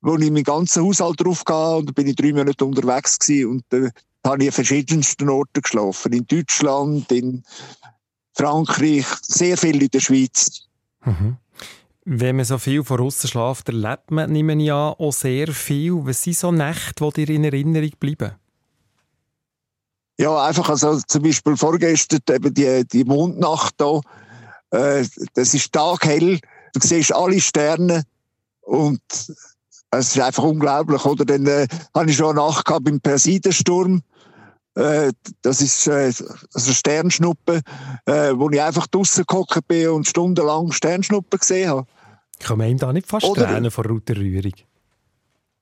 wo 0.00 0.16
ich 0.16 0.30
meinen 0.30 0.44
ganzen 0.44 0.82
Haushalt 0.82 1.20
drauf 1.20 1.44
und 1.46 1.88
da 1.88 1.92
bin 1.92 2.06
ich 2.06 2.16
drei 2.16 2.32
Monate 2.32 2.64
unterwegs 2.64 3.18
gewesen 3.18 3.50
und 3.50 3.72
äh, 3.74 3.90
habe 4.24 4.42
ich 4.42 4.48
an 4.48 4.52
verschiedensten 4.52 5.28
Orten 5.28 5.62
geschlafen. 5.62 6.12
In 6.12 6.26
Deutschland, 6.26 7.10
in 7.12 7.42
Frankreich, 8.34 9.06
sehr 9.22 9.56
viel 9.56 9.82
in 9.82 9.88
der 9.88 10.00
Schweiz. 10.00 10.68
Mhm. 11.04 11.36
Wenn 12.04 12.36
man 12.36 12.44
so 12.44 12.58
viel 12.58 12.82
von 12.82 13.00
außen 13.00 13.30
schläft, 13.30 13.68
erlebt 13.68 14.10
man, 14.10 14.30
nehme 14.30 14.60
ich 14.60 14.72
an, 14.72 14.94
auch 14.98 15.12
sehr 15.12 15.48
viel. 15.48 16.04
Was 16.04 16.22
sind 16.22 16.36
so 16.36 16.50
Nächte, 16.50 17.08
die 17.14 17.26
dir 17.26 17.34
in 17.34 17.44
Erinnerung 17.44 17.92
bleiben? 18.00 18.32
Ja, 20.18 20.44
einfach, 20.44 20.68
also 20.68 21.00
zum 21.06 21.22
Beispiel 21.22 21.56
vorgestern 21.56 22.20
eben 22.30 22.52
die, 22.52 22.84
die 22.86 23.04
Mondnacht 23.04 23.74
da. 23.78 24.00
Äh, 24.70 25.06
das 25.34 25.54
ist 25.54 25.72
taghell. 25.72 26.38
Du 26.74 26.80
siehst 26.80 27.14
alle 27.14 27.40
Sterne 27.40 28.04
und 28.62 29.00
es 29.10 30.16
ist 30.16 30.20
einfach 30.20 30.42
unglaublich, 30.42 31.04
oder? 31.04 31.24
Dann 31.24 31.46
äh, 31.46 31.66
habe 31.94 32.10
ich 32.10 32.16
schon 32.16 32.36
Nacht 32.36 32.64
gehabt 32.64 32.84
beim 32.84 33.00
Persidensturm. 33.00 34.02
Äh, 34.74 35.12
das 35.42 35.60
ist 35.60 35.86
äh, 35.86 36.12
also 36.54 36.72
Sternschnuppe, 36.72 37.60
äh, 38.06 38.32
wo 38.34 38.48
ich 38.50 38.60
einfach 38.60 38.86
draussen 38.86 39.24
gehockt 39.26 39.66
bin 39.68 39.88
und 39.88 40.06
stundenlang 40.06 40.72
Sternschnuppen 40.72 41.38
gesehen 41.38 41.68
habe. 41.68 41.86
Kann 42.40 42.58
man 42.58 42.68
ihm 42.68 42.78
da 42.78 42.92
nicht 42.92 43.06
fast 43.06 43.26
Oder, 43.26 43.46
tränen 43.46 43.70
vor 43.70 43.84
lauter 43.84 44.16
Rührung? 44.16 44.54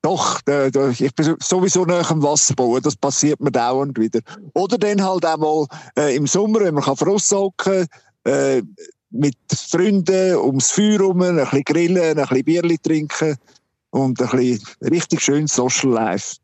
Doch, 0.03 0.41
da, 0.43 0.69
ich 0.89 1.15
bin 1.15 1.37
sowieso 1.41 1.85
nach 1.85 2.09
dem 2.09 2.23
Wasser 2.23 2.55
das 2.81 2.97
passiert 2.97 3.41
mir 3.41 3.53
dauernd 3.53 3.99
wieder. 3.99 4.21
Oder 4.55 4.79
dann 4.79 5.03
halt 5.03 5.27
auch 5.27 5.37
mal 5.37 5.67
äh, 5.99 6.17
im 6.17 6.27
Sommer, 6.27 6.61
wenn 6.61 6.75
man 6.75 6.85
kann 6.85 6.97
voraushocken 6.97 7.87
äh, 8.25 8.63
mit 9.11 9.37
Freunden 9.53 10.37
ums 10.37 10.71
Feuer 10.71 10.93
herum, 10.93 11.21
ein 11.21 11.37
bisschen 11.37 11.65
grillen, 11.65 12.19
ein 12.19 12.29
bisschen 12.29 12.45
Bierli 12.45 12.79
trinken 12.79 13.37
und 13.91 14.23
ein 14.23 14.29
bisschen 14.31 14.63
richtig 14.81 15.21
schönes 15.21 15.55
Social 15.55 15.91
Life. 15.91 16.37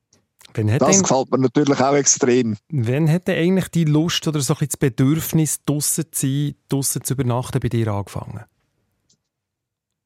Das 0.65 1.03
gefällt 1.03 1.31
mir 1.31 1.39
natürlich 1.39 1.81
auch 1.81 1.95
extrem. 1.95 2.57
Wann 2.71 3.11
hat 3.11 3.29
denn 3.29 3.39
eigentlich 3.39 3.69
die 3.69 3.85
Lust 3.85 4.27
oder 4.27 4.41
so 4.41 4.55
ein 4.55 4.67
das 4.67 4.77
Bedürfnis, 4.77 5.61
draussen 5.65 6.05
zu 6.11 6.27
sein, 6.27 6.55
draussen 6.69 7.05
zu 7.05 7.15
übernachten, 7.15 7.61
bei 7.61 7.69
dir 7.69 7.89
angefangen? 7.89 8.45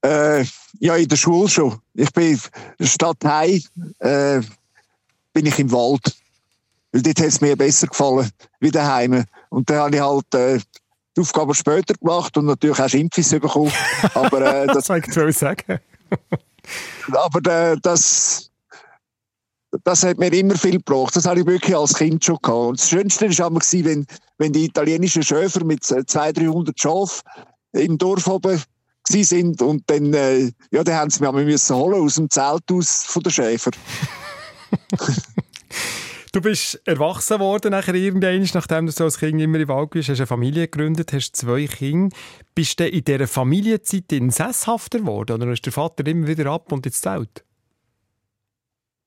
Äh, 0.02 0.44
ja, 0.78 0.96
in 0.96 1.08
der 1.08 1.16
Schule 1.16 1.48
schon. 1.48 1.78
Ich 1.94 2.12
bin 2.12 2.38
statt 2.80 3.18
Heim, 3.24 3.62
äh, 3.98 4.40
bin 5.32 5.46
ich 5.46 5.58
im 5.58 5.70
Wald. 5.72 6.16
Weil 6.92 7.02
dort 7.02 7.20
hat 7.20 7.26
es 7.26 7.40
mir 7.40 7.56
besser 7.56 7.86
gefallen, 7.86 8.30
wie 8.58 8.70
daheim. 8.70 9.24
Und 9.50 9.70
dann 9.70 9.78
habe 9.78 9.96
ich 9.96 10.02
halt 10.02 10.34
äh, 10.34 10.58
die 11.16 11.20
Aufgabe 11.20 11.54
später 11.54 11.94
gemacht 11.94 12.36
und 12.36 12.46
natürlich 12.46 12.80
auch 12.80 12.88
Schimpfis 12.88 13.30
bekommen. 13.30 13.72
Aber, 14.14 14.40
äh, 14.40 14.66
das, 14.66 14.86
das 14.86 14.88
wollte 14.88 15.28
ich 15.28 15.36
sagen. 15.36 15.80
aber 17.12 17.50
äh, 17.50 17.76
das, 17.80 18.49
das 19.85 20.02
hat 20.02 20.18
mir 20.18 20.33
immer 20.33 20.56
viel 20.56 20.78
gebracht. 20.78 21.14
Das 21.14 21.26
habe 21.26 21.40
ich 21.40 21.46
wirklich 21.46 21.76
als 21.76 21.94
Kind 21.94 22.24
schon 22.24 22.38
gehabt. 22.42 22.68
Und 22.68 22.80
das 22.80 22.88
Schönste 22.88 23.38
war 23.38 23.46
immer, 23.48 23.61
wenn, 23.61 24.06
wenn 24.38 24.52
die 24.52 24.64
italienischen 24.64 25.22
Schäfer 25.22 25.64
mit 25.64 25.85
200, 25.85 26.38
300 26.38 26.80
Schafen 26.80 27.22
im 27.72 27.98
Dorf 27.98 28.26
oben 28.26 28.61
sind 29.06 29.62
und 29.62 29.83
dann, 29.87 30.12
äh, 30.14 30.50
ja, 30.70 30.85
dann 30.85 30.94
haben 30.94 31.11
sie 31.11 31.22
mich 31.22 31.44
müssen 31.44 31.76
holen 31.76 32.02
aus 32.02 32.14
dem 32.14 32.30
Zelt 32.30 32.62
aus 32.72 33.04
von 33.04 33.22
der 33.22 33.30
Schäfer. 33.30 33.70
Du 36.33 36.40
bist 36.40 36.80
erwachsen 36.85 37.40
worden 37.40 37.72
nachher 37.72 37.94
irgendwann, 37.94 38.48
nachdem 38.54 38.87
du 38.87 38.92
so 38.92 39.02
als 39.02 39.18
Kind 39.18 39.40
immer 39.40 39.59
im 39.59 39.66
Wald 39.66 39.90
bist, 39.90 40.11
hast 40.11 40.20
eine 40.20 40.28
Familie 40.28 40.68
gegründet, 40.68 41.12
hast 41.12 41.35
zwei 41.35 41.66
Kinder. 41.66 42.16
Bist 42.54 42.78
du 42.78 42.87
in 42.87 43.02
dieser 43.02 43.26
Familienzeit 43.26 44.04
sesshafter 44.28 45.00
geworden 45.00 45.42
oder 45.42 45.50
ist 45.50 45.66
der 45.66 45.72
Vater 45.72 46.06
immer 46.06 46.28
wieder 46.28 46.46
ab 46.46 46.70
und 46.70 46.87
ins 46.87 47.00
Zelt? 47.00 47.44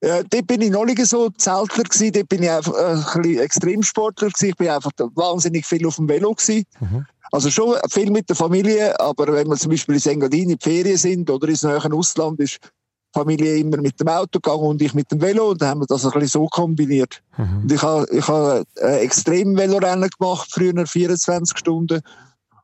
Ja, 0.04 0.22
dort 0.22 0.46
bin 0.46 0.60
ich 0.60 0.70
noch 0.70 0.84
nicht 0.84 1.04
so 1.06 1.30
Zeltler 1.30 1.84
gewesen, 1.84 2.12
dort 2.12 2.28
bin 2.28 2.42
ich 2.42 2.50
einfach 2.50 2.74
äh, 2.74 2.92
ein 2.92 3.22
bisschen 3.22 3.38
Extremsportler 3.38 4.28
gewesen. 4.28 4.48
Ich 4.50 4.56
bin 4.56 4.68
einfach 4.68 4.90
wahnsinnig 5.14 5.64
viel 5.64 5.86
auf 5.86 5.96
dem 5.96 6.08
Velo 6.08 6.34
gewesen. 6.34 6.64
Mhm. 6.80 7.06
Also 7.32 7.50
schon 7.50 7.76
viel 7.88 8.10
mit 8.10 8.28
der 8.28 8.36
Familie, 8.36 8.98
aber 9.00 9.32
wenn 9.32 9.48
wir 9.48 9.56
zum 9.56 9.70
Beispiel 9.70 9.96
in 9.96 10.12
Engadin 10.12 10.50
in 10.50 10.58
die 10.58 10.62
Ferien 10.62 10.98
sind 10.98 11.30
oder 11.30 11.48
ins 11.48 11.62
nahen 11.62 11.92
Ausland, 11.92 12.38
ist 12.40 12.58
die 12.62 13.18
Familie 13.18 13.56
immer 13.56 13.78
mit 13.78 13.98
dem 13.98 14.08
Auto 14.08 14.40
gegangen 14.40 14.64
und 14.64 14.82
ich 14.82 14.92
mit 14.92 15.10
dem 15.10 15.22
Velo 15.22 15.50
und 15.50 15.62
dann 15.62 15.70
haben 15.70 15.80
wir 15.80 15.86
das 15.86 16.04
ein 16.04 16.10
bisschen 16.12 16.28
so 16.28 16.46
kombiniert. 16.48 17.22
Mhm. 17.38 17.62
Und 17.62 17.72
ich 17.72 17.82
habe, 17.82 18.06
ich 18.10 18.28
habe 18.28 18.64
äh, 18.76 18.98
extrem 18.98 19.56
Velorennen 19.56 20.10
gemacht, 20.18 20.48
früher 20.52 20.86
24 20.86 21.56
Stunden. 21.56 22.02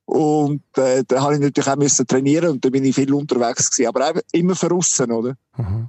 Und 0.05 0.63
äh, 0.77 1.05
da 1.07 1.23
habe 1.23 1.35
ich 1.35 1.41
natürlich 1.41 1.71
auch 1.71 1.77
müssen 1.77 2.07
trainieren 2.07 2.51
und 2.51 2.65
da 2.65 2.69
bin 2.69 2.85
ich 2.85 2.95
viel 2.95 3.15
unterwegs 3.15 3.71
gewesen. 3.71 3.89
Aber 3.89 4.21
immer 4.33 4.57
verrissen, 4.57 5.11
oder? 5.11 5.37
Mhm. 5.57 5.89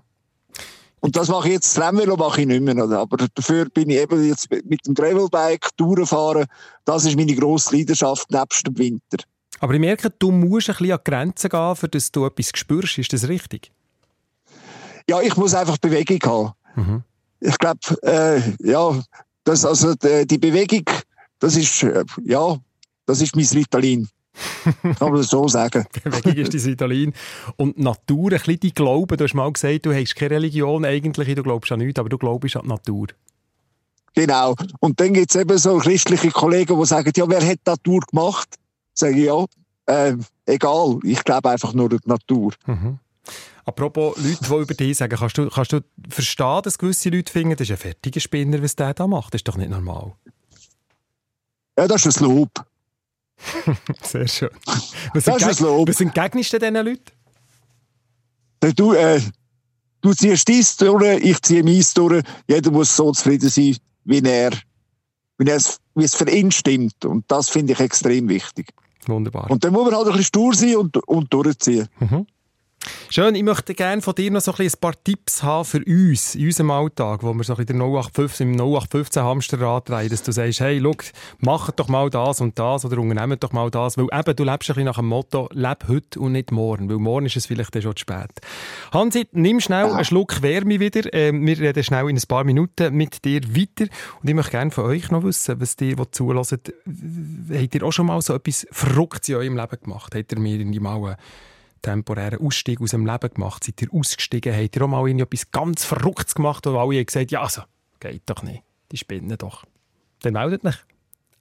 Und 1.02 1.16
das 1.16 1.30
mache 1.30 1.48
ich 1.48 1.56
jetzt, 1.56 1.80
Rennvelo 1.80 2.16
mache 2.16 2.42
ich 2.42 2.48
nicht 2.48 2.62
mehr, 2.62 2.78
oder? 2.78 3.00
Aber 3.00 3.18
dafür 3.18 3.66
bin 3.66 3.90
ich 3.90 3.98
eben 3.98 4.24
jetzt 4.24 4.50
mit 4.52 4.86
dem 4.86 4.94
Gravelbike 4.94 5.70
Touren 5.76 6.06
fahren. 6.06 6.46
Das 6.86 7.06
ist 7.06 7.18
meine 7.18 7.36
grosse 7.36 7.76
Leidenschaft 7.76 8.30
nebst 8.30 8.66
dem 8.68 8.78
Winter. 8.78 9.18
Aber 9.60 9.74
ich 9.74 9.80
merke, 9.80 10.12
du 10.12 10.32
musst 10.32 10.70
ein 10.70 10.76
bisschen 10.76 10.92
an 10.92 11.00
die 11.04 11.12
Grenzen 11.12 11.50
gehen, 11.50 11.76
für 11.76 11.90
dass 11.90 12.12
du 12.12 12.26
etwas 12.26 12.52
spürst. 12.54 13.00
Ist 13.00 13.14
das 13.14 13.28
richtig? 13.28 13.72
Ja, 15.10 15.22
ich 15.22 15.36
muss 15.36 15.56
einfach 15.56 15.78
Bewegung 15.78 16.20
haben. 16.24 16.52
Mhm. 16.76 17.04
Ich 17.40 17.58
glaube, 17.58 17.80
äh, 18.04 18.42
ja, 18.60 19.02
das, 19.44 19.66
also 19.66 19.96
die, 19.96 20.28
die 20.28 20.38
Bewegung, 20.38 20.86
das 21.40 21.56
ist, 21.56 21.82
äh, 21.82 22.06
ja, 22.24 22.58
das 23.08 23.22
ist 23.22 23.36
mein 23.36 23.46
Ritalin. 23.46 24.08
Kann 24.64 24.96
man 25.00 25.16
das 25.16 25.28
so 25.28 25.48
sagen. 25.48 25.86
Bewegung 26.04 26.36
ist 26.36 26.54
dein 26.54 26.62
Ritalin. 26.62 27.14
Und 27.58 27.78
Natur, 27.78 28.32
ein 28.32 28.38
bisschen 28.38 28.60
dein 28.60 28.72
Glauben. 28.72 29.18
Du 29.18 29.24
hast 29.24 29.34
mal 29.34 29.52
gesagt, 29.52 29.86
du 29.86 29.94
hast 29.94 30.16
keine 30.16 30.32
Religion 30.32 30.86
eigentlich, 30.86 31.36
du 31.36 31.44
glaubst 31.44 31.72
an 31.72 31.80
nichts, 31.80 32.00
aber 32.00 32.10
du 32.10 32.18
glaubst 32.18 32.56
an 32.56 32.64
die 32.64 32.70
Natur. 32.70 33.08
Genau. 34.14 34.56
Und 34.80 35.00
dann 35.00 35.14
gibt 35.14 35.34
es 35.34 35.40
eben 35.40 35.58
so 35.58 35.78
christliche 35.78 36.32
Kollegen, 36.32 36.78
die 36.80 36.86
sagen, 36.86 37.12
ja, 37.16 37.30
wer 37.30 37.46
hat 37.46 37.60
die 37.66 37.70
Natur 37.70 38.02
gemacht? 38.10 38.50
Sage 38.94 39.18
ich, 39.18 39.26
ja, 39.26 39.46
äh, 39.86 40.16
egal, 40.46 41.00
ich 41.04 41.24
glaube 41.24 41.50
einfach 41.50 41.74
nur 41.74 41.92
an 41.92 42.00
die 42.04 42.10
Natur. 42.10 42.54
Mhm. 42.66 43.00
Apropos 43.64 44.18
Leute, 44.18 44.38
die 44.42 44.62
über 44.62 44.74
dich 44.74 44.98
sagen, 44.98 45.16
kannst 45.16 45.38
du, 45.38 45.50
kannst 45.50 45.72
du 45.72 45.82
verstehen, 46.10 46.62
dass 46.64 46.78
gewisse 46.78 47.10
Leute 47.10 47.32
finden, 47.32 47.56
das 47.56 47.70
ist 47.70 47.72
ein 47.72 47.78
fertiger 47.78 48.20
Spinner, 48.20 48.62
was 48.62 48.76
der 48.76 48.94
da 48.94 49.08
macht? 49.08 49.34
Das 49.34 49.40
ist 49.40 49.48
doch 49.48 49.58
nicht 49.58 49.70
normal. 49.70 50.14
Ja, 51.78 51.88
das 51.88 52.06
ist 52.06 52.22
ein 52.22 52.26
Lob. 52.26 52.50
Sehr 54.04 54.28
schön. 54.28 54.50
Was 55.14 55.26
das 55.26 55.44
ist 55.44 55.60
Lob. 55.60 55.88
Was 55.88 56.02
entgegnest 56.02 56.54
du 56.54 56.60
diesen 56.60 56.76
Leuten? 56.76 57.12
Du, 58.76 58.94
äh, 58.94 59.20
du 60.02 60.14
ziehst 60.14 60.48
dies 60.48 60.78
durch, 60.78 61.24
ich 61.24 61.42
ziehe 61.42 61.64
meins 61.64 61.94
durch. 61.94 62.24
Jeder 62.48 62.72
muss 62.72 62.96
so 62.96 63.12
zufrieden 63.12 63.50
sein, 63.50 63.78
wie 64.04 64.22
er, 64.24 64.52
wie, 65.38 65.50
er 65.50 65.56
es, 65.56 65.80
wie 65.96 66.04
es 66.04 66.16
für 66.16 66.30
ihn 66.30 66.52
stimmt. 66.52 67.06
Und 67.06 67.26
das 67.28 67.50
finde 67.50 67.74
ich 67.74 67.80
extrem 67.80 68.30
wichtig. 68.30 68.68
Wunderbar. 69.08 69.50
Und 69.50 69.64
dann 69.64 69.74
muss 69.74 69.86
man 69.86 69.96
halt 69.96 70.08
ein 70.08 70.12
bisschen 70.12 70.26
stur 70.26 70.54
sein 70.54 70.76
und, 70.76 70.98
und 71.08 71.34
durchziehen. 71.34 71.88
Mhm. 72.00 72.28
Schön, 73.10 73.36
ich 73.36 73.44
möchte 73.44 73.74
gerne 73.74 74.02
von 74.02 74.16
dir 74.16 74.32
noch 74.32 74.40
so 74.42 74.54
ein, 74.54 74.66
ein 74.66 74.72
paar 74.80 74.94
Tipps 75.04 75.44
haben 75.44 75.66
für 75.66 75.84
uns, 75.86 76.34
in 76.34 76.46
unserem 76.46 76.72
Alltag, 76.72 77.24
wo 77.24 77.34
wir 77.34 77.44
so 77.44 77.56
in 77.56 77.66
der 77.66 77.76
0815, 77.76 78.48
im 78.48 78.56
0815 78.56 79.24
Hamsterrad 79.24 79.90
drehen, 79.90 80.10
dass 80.10 80.24
du 80.24 80.32
sagst, 80.32 80.62
hey, 80.62 80.80
schau, 80.82 80.94
mach 81.40 81.72
doch 81.72 81.90
mal 81.90 82.10
das 82.10 82.42
und 82.42 82.58
das 82.58 82.86
oder 82.86 82.98
unternehmt 83.00 83.44
doch 83.44 83.52
mal 83.52 83.70
das, 83.70 83.98
weil 83.98 84.08
eben, 84.12 84.36
du 84.36 84.44
lebst 84.46 84.70
ein 84.70 84.76
bisschen 84.76 84.86
nach 84.86 84.96
dem 84.96 85.08
Motto, 85.08 85.50
leb 85.52 85.90
heute 85.90 86.20
und 86.20 86.32
nicht 86.32 86.52
morgen, 86.52 86.90
weil 86.90 86.98
morgen 86.98 87.26
ist 87.26 87.36
es 87.36 87.46
vielleicht 87.46 87.74
schon 87.74 87.96
zu 87.96 88.00
spät. 88.00 88.32
Hansi, 88.94 89.28
nimm 89.34 89.60
schnell 89.60 89.88
einen 89.88 90.06
Schluck 90.06 90.42
Wärme 90.42 90.80
wieder, 90.80 91.14
ähm, 91.14 91.46
wir 91.46 91.60
reden 91.60 91.84
schnell 91.84 92.10
in 92.10 92.16
ein 92.16 92.24
paar 92.28 92.46
Minuten 92.46 92.96
mit 92.96 93.24
dir 93.26 93.42
weiter 93.44 93.92
und 94.22 94.30
ich 94.30 94.36
möchte 94.36 94.52
gerne 94.52 94.72
von 94.72 94.86
euch 94.86 95.12
noch 95.12 95.24
wissen, 95.24 95.60
was 95.60 95.76
dir, 95.76 95.98
die 95.98 96.12
zuhören, 96.12 96.46
habt 96.46 97.76
ihr 97.76 97.84
auch 97.84 97.92
schon 97.92 98.06
mal 98.06 98.22
so 98.22 98.34
etwas 98.34 98.66
Verrücktes 98.72 99.30
in 99.30 99.36
eurem 99.36 99.58
Leben 99.58 99.78
gemacht? 99.84 100.16
Habt 100.16 100.32
ihr 100.32 100.40
mir 100.40 100.60
in 100.60 100.72
die 100.72 100.80
Mauer 100.80 101.18
temporären 101.82 102.40
Ausstieg 102.46 102.82
aus 102.82 102.92
dem 102.92 103.06
Leben 103.06 103.34
gemacht? 103.34 103.64
Seid 103.64 103.82
ihr 103.82 103.94
ausgestiegen? 103.94 104.56
Habt 104.56 104.76
ihr 104.76 104.82
auch 104.84 104.88
mal 104.88 105.08
etwas 105.10 105.52
ganz 105.52 105.84
Verrücktes 105.84 106.36
gemacht, 106.36 106.66
wo 106.66 106.78
alle 106.78 107.04
gesagt 107.04 107.32
ja, 107.32 107.42
also, 107.42 107.64
geht 108.00 108.24
doch 108.26 108.44
nicht. 108.44 108.64
Die 108.92 108.98
spinnen 108.98 109.38
doch. 109.38 109.66
Dann 110.22 110.34
meldet 110.34 110.64
mich. 110.64 110.76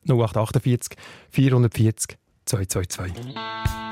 0848 0.07 0.97
440 1.31 2.19
222. 2.47 3.90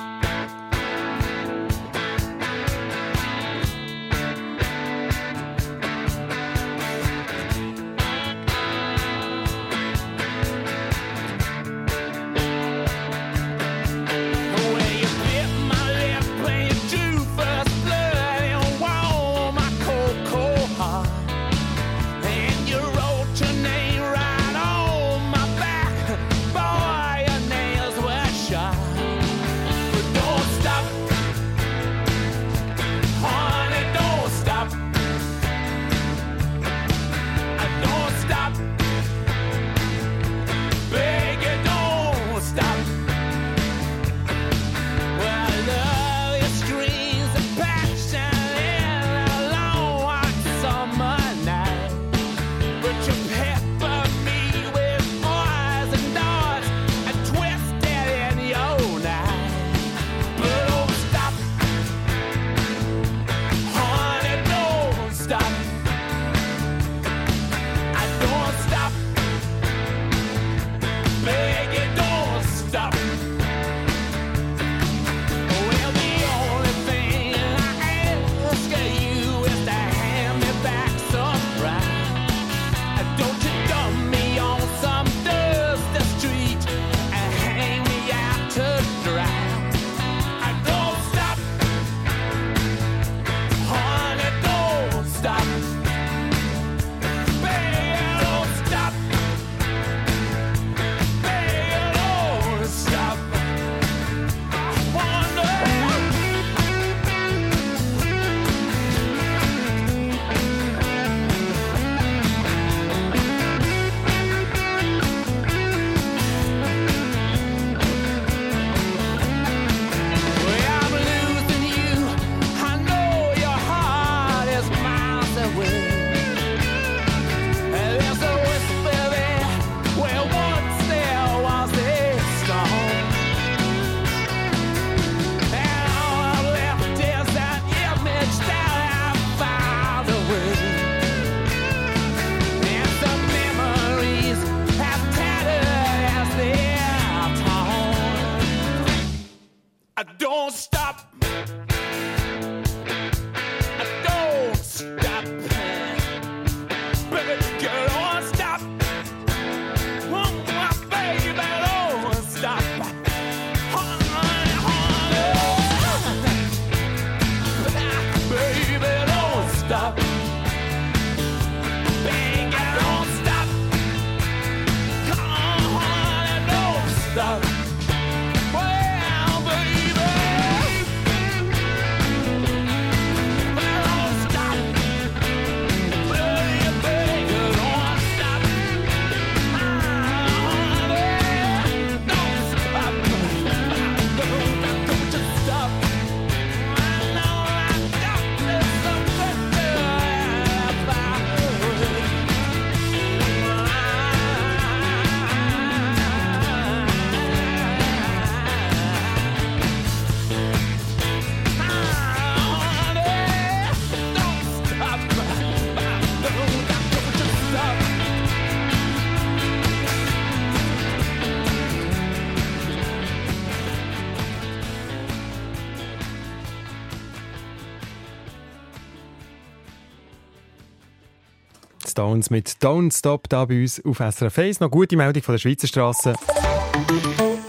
Stones 232.09 232.31
mit 232.31 232.49
Don't 232.63 232.97
Stop 232.97 233.29
da 233.29 233.45
bei 233.45 233.61
uns 233.61 233.85
auf 233.85 233.99
SRF 233.99 234.39
1. 234.39 234.61
Noch 234.61 234.71
gute 234.71 234.97
Meldung 234.97 235.23
von 235.23 235.35
der 235.35 235.39
Schweizer 235.39 235.67
Straße. 235.67 236.15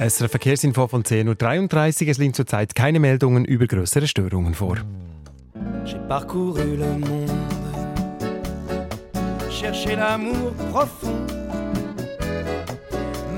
SRF 0.05 0.31
Verkehrsinfo 0.31 0.85
von 0.87 1.03
10.33 1.03 2.03
Uhr. 2.03 2.09
Es 2.09 2.17
liegen 2.17 2.33
zurzeit 2.33 2.75
keine 2.75 2.99
Meldungen 2.99 3.45
über 3.45 3.67
größere 3.67 4.05
Störungen 4.05 4.53
vor. 4.53 4.75
J'ai 5.85 5.97
parcouru 6.09 6.75
le 6.75 6.97
monde, 6.99 7.31
cherché 9.49 9.95
l'amour 9.95 10.51
profond. 10.71 11.25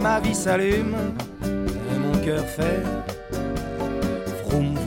Ma 0.01 0.19
vie 0.21 0.34
s'allume 0.34 0.95
mon 1.99 2.17
cœur 2.25 2.43
fait 2.45 2.81
vroom. 4.43 4.81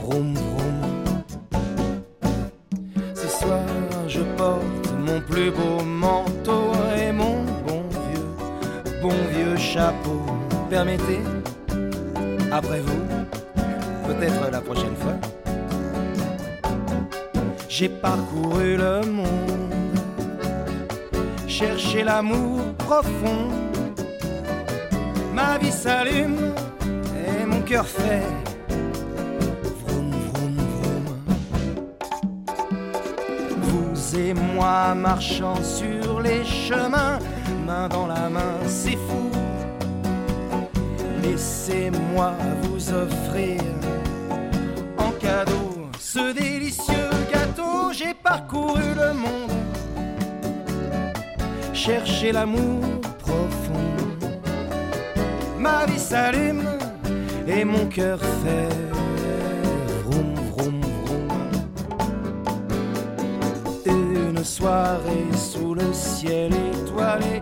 Bon 9.05 9.13
vieux 9.35 9.55
chapeau. 9.57 10.21
Permettez, 10.67 11.21
après 12.51 12.81
vous, 12.87 13.03
peut-être 14.07 14.43
la 14.51 14.61
prochaine 14.61 14.95
fois. 14.95 15.17
J'ai 17.69 17.89
parcouru 17.89 18.77
le 18.77 19.01
monde, 19.17 19.99
cherché 21.47 22.03
l'amour 22.03 22.61
profond. 22.79 23.43
Ma 25.35 25.59
vie 25.59 25.71
s'allume 25.83 26.53
et 27.27 27.45
mon 27.45 27.61
cœur 27.61 27.85
fait. 27.85 28.23
Vous 33.65 34.17
et 34.17 34.33
moi 34.33 34.95
marchant 34.95 35.61
sur 35.61 36.21
les 36.21 36.43
chemins, 36.43 37.19
dans 37.89 38.07
la 38.07 38.29
main, 38.29 38.57
c'est 38.67 38.97
fou. 39.07 39.29
Laissez-moi 41.21 42.33
vous 42.61 42.93
offrir 42.93 43.61
en 44.97 45.11
cadeau 45.11 45.89
ce 45.99 46.33
délicieux 46.33 47.09
gâteau. 47.31 47.91
J'ai 47.91 48.13
parcouru 48.13 48.87
le 48.95 49.13
monde, 49.13 49.51
cherché 51.73 52.31
l'amour 52.31 52.83
profond. 53.19 53.91
Ma 55.59 55.85
vie 55.85 55.99
s'allume 55.99 56.63
et 57.47 57.63
mon 57.65 57.85
cœur 57.87 58.19
fait 58.19 58.85
soirée 64.45 65.31
sous 65.35 65.73
le 65.73 65.91
ciel 65.91 66.51
étoilé 66.53 67.41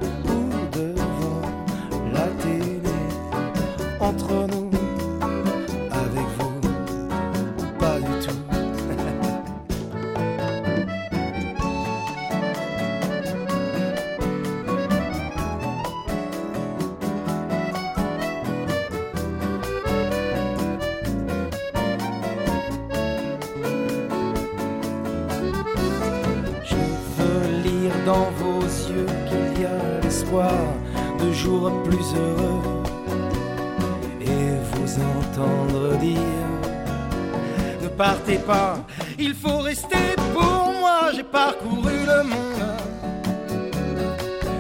partez 37.97 38.38
pas, 38.38 38.77
il 39.19 39.34
faut 39.34 39.60
rester 39.60 40.15
pour 40.34 40.73
moi. 40.79 41.12
J'ai 41.15 41.23
parcouru 41.23 41.93
le 42.06 42.23
monde, 42.23 42.63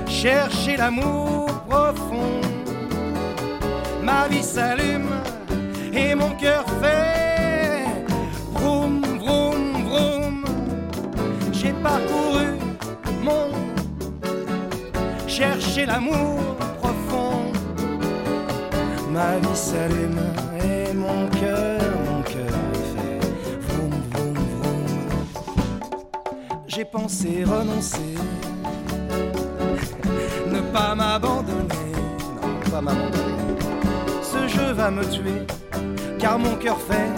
cherché 0.07 0.77
l'amour 0.77 1.47
profond. 1.69 2.41
Ma 4.03 4.27
vie 4.27 4.43
s'allume 4.43 5.09
et 5.93 6.13
mon 6.15 6.31
cœur 6.31 6.65
fait 6.81 7.85
vroom 8.53 9.01
vroom 9.19 9.85
vroom. 9.87 10.45
J'ai 11.51 11.73
parcouru 11.73 12.47
mon 13.23 13.49
chercher 15.27 15.85
l'amour 15.85 16.39
profond. 16.81 17.51
Ma 19.11 19.37
vie 19.37 19.55
s'allume 19.55 20.19
et 20.63 20.93
mon 20.93 21.27
cœur 21.39 21.92
J'ai 26.75 26.85
pensé 26.85 27.43
renoncer, 27.43 27.99
ne 30.51 30.59
pas 30.71 30.95
m'abandonner, 30.95 31.91
non 32.41 32.71
pas 32.71 32.81
m'abandonner. 32.81 33.59
Ce 34.23 34.47
jeu 34.47 34.71
va 34.71 34.89
me 34.89 35.05
tuer, 35.05 35.45
car 36.17 36.39
mon 36.39 36.55
cœur 36.55 36.79
fait 36.79 37.11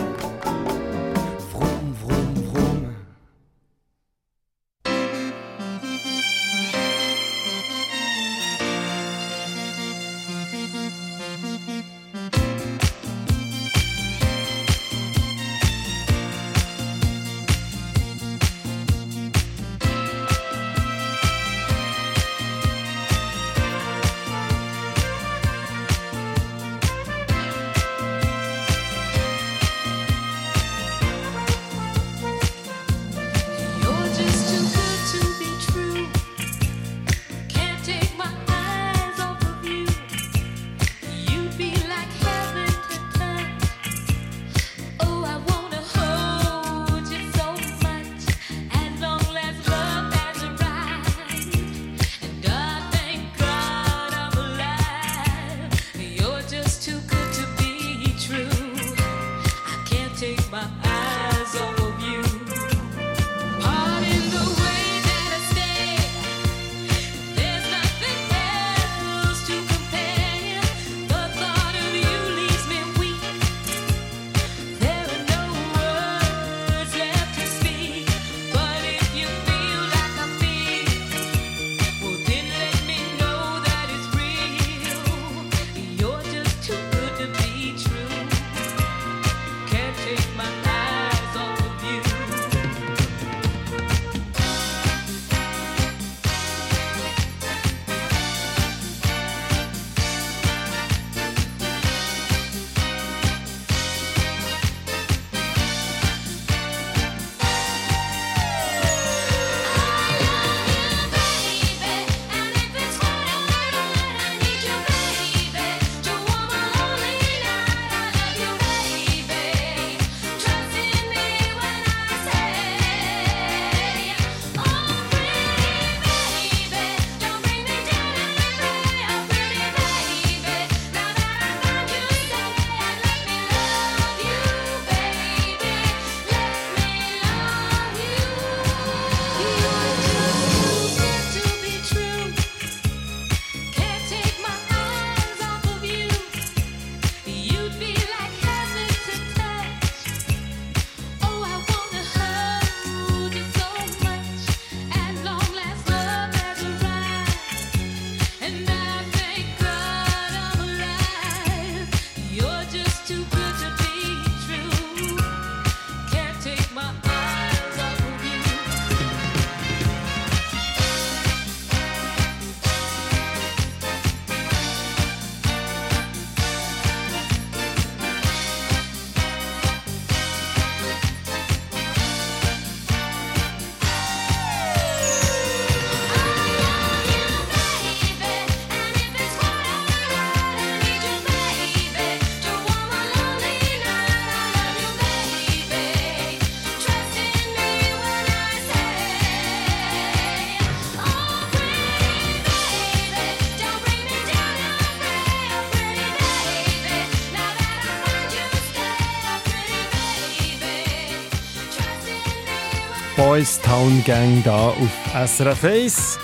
Town 213.66 214.04
Gang 214.04 214.44
da 214.44 214.68
auf 214.68 215.28
SRF 215.28 215.64
1. 215.64 216.20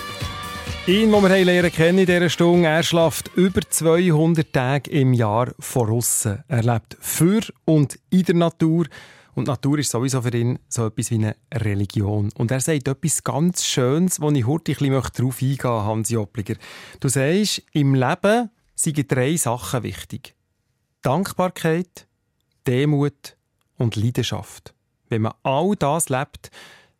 Ihn, 0.85 1.11
den 1.11 1.23
wir 1.23 1.43
lernen 1.43 1.71
kennen 1.71 1.97
in 1.97 2.05
dieser 2.05 2.29
Stunde, 2.29 2.67
er 2.67 2.83
schläft 2.83 3.31
über 3.35 3.61
200 3.67 4.53
Tage 4.53 4.91
im 4.91 5.13
Jahr 5.13 5.51
voraus. 5.57 6.25
Er 6.25 6.61
lebt 6.61 6.97
für 6.99 7.41
und 7.65 7.97
in 8.11 8.23
der 8.25 8.35
Natur. 8.35 8.85
Und 9.33 9.47
Natur 9.47 9.79
ist 9.79 9.89
sowieso 9.89 10.21
für 10.21 10.37
ihn 10.37 10.59
so 10.69 10.85
etwas 10.85 11.09
wie 11.09 11.15
eine 11.15 11.35
Religion. 11.51 12.29
Und 12.37 12.51
er 12.51 12.59
sagt 12.59 12.87
etwas 12.87 13.23
ganz 13.23 13.65
Schönes, 13.65 14.21
wo 14.21 14.29
ich 14.29 14.45
heute 14.45 14.73
ein 14.73 14.77
bisschen 14.77 14.91
darauf 14.91 15.41
eingehen 15.41 15.57
möchte, 15.57 15.85
Hansi 15.85 16.17
Oppliger. 16.17 16.55
Du 16.99 17.09
sagst, 17.09 17.63
im 17.71 17.95
Leben 17.95 18.51
sind 18.75 19.11
drei 19.11 19.35
Sachen 19.35 19.81
wichtig. 19.81 20.35
Dankbarkeit, 21.01 22.07
Demut 22.67 23.35
und 23.77 23.95
Leidenschaft. 23.95 24.75
Wenn 25.09 25.23
man 25.23 25.33
all 25.41 25.75
das 25.75 26.09
lebt, 26.09 26.51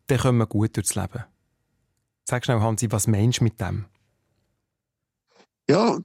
dann 0.06 0.18
kommen 0.18 0.38
wir 0.38 0.46
gut 0.46 0.76
durchs 0.76 0.94
Leben. 0.94 1.24
Sag 2.24 2.44
schnell, 2.44 2.60
Hansi, 2.60 2.90
was 2.90 3.06
meinst 3.06 3.40
du 3.40 3.44
mit 3.44 3.60
dem? 3.60 3.86
Ja, 5.68 5.98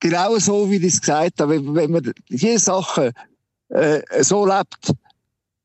genau 0.00 0.38
so, 0.38 0.70
wie 0.70 0.76
ich 0.76 0.94
es 0.94 1.00
gesagt 1.00 1.40
habe. 1.40 1.74
Wenn, 1.74 1.90
man 1.90 2.12
diese 2.28 2.58
Sachen 2.58 3.12
äh, 3.68 4.00
so 4.22 4.46
lebt, 4.46 4.92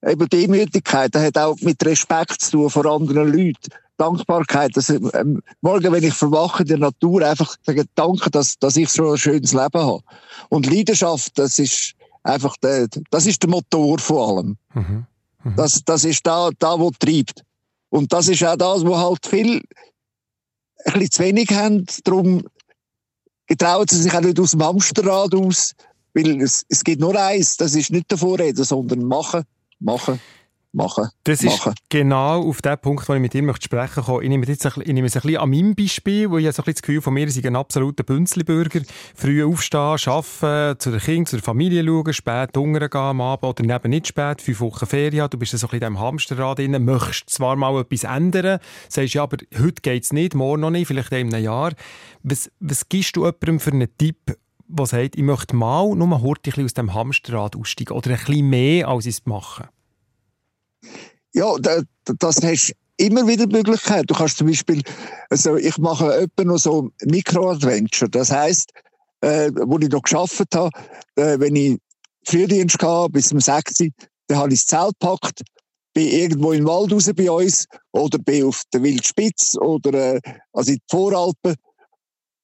eben 0.05 0.29
Demütigkeit, 0.29 1.13
das 1.13 1.23
hat 1.23 1.37
auch 1.37 1.55
mit 1.61 1.83
Respekt 1.85 2.41
zu 2.41 2.51
tun 2.51 2.69
vor 2.69 2.85
anderen 2.85 3.31
Leuten. 3.31 3.71
Dankbarkeit, 3.97 4.77
dass, 4.77 4.89
ähm, 4.89 5.41
morgen, 5.61 5.91
wenn 5.91 6.03
ich 6.03 6.13
verwache 6.13 6.61
in 6.61 6.69
der 6.69 6.77
Natur, 6.77 7.23
einfach 7.23 7.55
sagen, 7.63 7.87
danke, 7.95 8.29
dass, 8.29 8.57
dass 8.59 8.77
ich 8.77 8.89
so 8.89 9.11
ein 9.11 9.17
schönes 9.17 9.53
Leben 9.53 9.81
habe. 9.81 10.03
Und 10.49 10.67
Leidenschaft, 10.67 11.37
das 11.37 11.57
ist 11.57 11.93
einfach 12.23 12.55
der, 12.57 12.87
das 13.09 13.25
ist 13.25 13.41
der 13.41 13.49
Motor 13.49 13.97
von 13.97 14.17
allem. 14.17 14.57
Mhm. 14.73 15.05
Das, 15.55 15.83
das 15.83 16.05
ist 16.05 16.25
da, 16.27 16.49
da, 16.59 16.79
wo 16.79 16.91
treibt. 16.91 17.43
Und 17.89 18.11
das 18.13 18.27
ist 18.27 18.43
auch 18.43 18.55
das, 18.55 18.85
wo 18.85 18.97
halt 18.97 19.25
viel 19.25 19.63
ein 20.85 20.93
bisschen 20.93 21.11
zu 21.11 21.23
wenig 21.23 21.51
haben. 21.51 21.85
Darum 22.03 22.43
getrauen 23.47 23.87
sie 23.89 24.01
sich 24.01 24.13
auch 24.13 24.21
nicht 24.21 24.39
aus 24.39 24.51
dem 24.51 24.63
Hamsterrad 24.63 25.33
aus. 25.35 25.73
Weil 26.13 26.41
es, 26.41 26.65
es 26.69 26.83
gibt 26.83 27.01
nur 27.01 27.15
eins, 27.15 27.57
das 27.57 27.75
ist 27.75 27.91
nicht 27.91 28.11
davor 28.11 28.39
reden, 28.39 28.63
sondern 28.63 29.03
machen, 29.03 29.43
machen, 29.79 30.19
machen, 30.77 31.09
Das 31.25 31.41
machen. 31.41 31.73
ist 31.73 31.89
genau 31.89 32.47
auf 32.47 32.61
den 32.61 32.77
Punkt, 32.77 33.09
wo 33.09 33.13
ich 33.13 33.19
mit 33.19 33.33
dir 33.33 33.43
möchte 33.43 33.65
sprechen 33.65 34.03
möchte. 34.07 34.23
Ich 34.23 34.29
nehme, 34.29 34.45
jetzt 34.45 34.65
ein, 34.65 34.71
ich 34.81 34.93
nehme 34.93 35.07
es 35.07 35.15
ein 35.15 35.21
bisschen 35.23 35.41
an 35.41 35.49
meinem 35.49 35.75
Beispiel, 35.75 36.29
wo 36.31 36.37
ich 36.37 36.45
so 36.45 36.47
ein 36.47 36.51
bisschen 36.51 36.73
das 36.73 36.81
Gefühl 36.83 37.01
von 37.01 37.13
mir, 37.13 37.27
ich 37.27 37.41
bin 37.41 37.47
ein 37.47 37.55
absoluter 37.55 38.03
Bünzli-Bürger. 38.03 38.81
Früh 39.15 39.43
aufstehen, 39.43 39.79
arbeiten, 39.79 40.79
zu 40.79 40.91
den 40.91 40.99
Kindern, 40.99 41.25
zu 41.25 41.35
der 41.35 41.43
Familie 41.43 41.83
schauen, 41.83 42.13
spät 42.13 42.55
hungern 42.55 42.89
gehen 42.89 43.01
am 43.01 43.21
Abend 43.21 43.43
oder 43.43 43.63
neben 43.63 43.89
nicht 43.89 44.07
spät, 44.07 44.41
fünf 44.41 44.61
Wochen 44.61 44.85
Ferien. 44.85 45.29
Du 45.29 45.37
bist 45.37 45.51
so 45.51 45.57
ein 45.57 45.59
bisschen 45.59 45.73
in 45.75 45.79
diesem 45.79 45.99
Hamsterrad 45.99 46.59
drin, 46.59 46.85
möchtest 46.85 47.29
zwar 47.29 47.55
mal 47.55 47.79
etwas 47.81 48.03
ändern, 48.03 48.59
sagst 48.87 49.13
ja, 49.13 49.23
aber 49.23 49.37
heute 49.59 49.81
geht 49.81 50.03
es 50.03 50.13
nicht, 50.13 50.35
morgen 50.35 50.61
noch 50.61 50.69
nicht, 50.69 50.87
vielleicht 50.87 51.11
in 51.11 51.33
einem 51.33 51.43
Jahr. 51.43 51.73
Was, 52.23 52.51
was 52.59 52.87
gibst 52.87 53.15
du 53.15 53.25
jemandem 53.25 53.59
für 53.59 53.71
einen 53.71 53.89
Tipp, 53.97 54.37
der 54.69 54.85
sagt, 54.85 55.15
ich 55.15 55.23
möchte 55.23 55.55
mal 55.55 55.95
nur 55.95 56.13
ein 56.13 56.33
bisschen 56.43 56.65
aus 56.65 56.73
dem 56.73 56.93
Hamsterrad 56.93 57.55
aussteigen 57.55 57.93
oder 57.93 58.11
ein 58.11 58.17
bisschen 58.17 58.49
mehr, 58.49 58.87
als 58.87 59.05
ich 59.05 59.15
es 59.15 59.25
mache? 59.25 59.69
Ja, 61.33 61.55
da, 61.59 61.81
da- 62.05 62.13
das 62.19 62.37
hast 62.43 62.73
immer 62.97 63.27
wieder 63.27 63.47
Möglichkeit. 63.47 64.09
Du 64.09 64.15
kannst 64.15 64.37
zum 64.37 64.47
Beispiel, 64.47 64.81
also 65.29 65.55
ich 65.55 65.77
mache 65.77 66.13
etwa 66.15 66.43
noch 66.43 66.57
so 66.57 66.89
Mikro-Adventure. 67.05 68.09
Das 68.09 68.31
heisst, 68.31 68.71
äh, 69.21 69.51
wo 69.65 69.77
ich 69.79 69.89
noch 69.89 70.01
geschafft 70.01 70.55
habe, 70.55 70.71
äh, 71.15 71.39
wenn 71.39 71.55
ich 71.55 71.77
Frühdienst 72.25 72.81
hatte, 72.81 73.11
bis 73.11 73.31
um 73.31 73.39
6 73.39 73.79
Uhr, 73.81 73.89
dann 74.27 74.37
habe 74.39 74.53
ich 74.53 74.65
das 74.65 74.65
Zelt 74.65 74.93
gepackt, 74.99 75.41
bin 75.93 76.07
irgendwo 76.07 76.51
im 76.51 76.65
Wald 76.65 76.91
raus 76.91 77.09
bei 77.15 77.29
uns 77.31 77.65
oder 77.91 78.17
bin 78.19 78.45
auf 78.45 78.61
der 78.73 78.83
Wildspitz 78.83 79.55
oder 79.59 80.15
äh, 80.15 80.21
also 80.53 80.71
in 80.71 80.77
die 80.77 80.83
Voralpen 80.89 81.55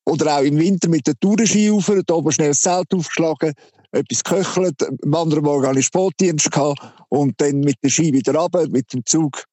oder 0.06 0.38
auch 0.38 0.42
im 0.44 0.58
Winter 0.58 0.90
mit 0.90 1.08
der 1.08 1.16
Tourenski 1.20 1.70
rauf, 1.70 1.92
da 2.06 2.14
oben 2.14 2.32
schnell 2.32 2.50
das 2.50 2.62
Zelt 2.62 2.94
aufgeschlagen, 2.94 3.54
etwas 3.92 4.24
geköchelt, 4.24 4.76
am 5.04 5.14
anderen 5.16 5.44
Morgen 5.44 5.68
hatte 5.68 5.80
ich 5.80 5.86
Sportdienst 5.86 6.52
gehabt 6.52 6.80
und 7.14 7.40
dann 7.40 7.60
mit 7.60 7.76
der 7.84 7.90
Ski 7.90 8.12
wieder 8.12 8.34
runter, 8.34 8.68
mit 8.70 8.92
dem 8.92 9.06
Zug 9.06 9.44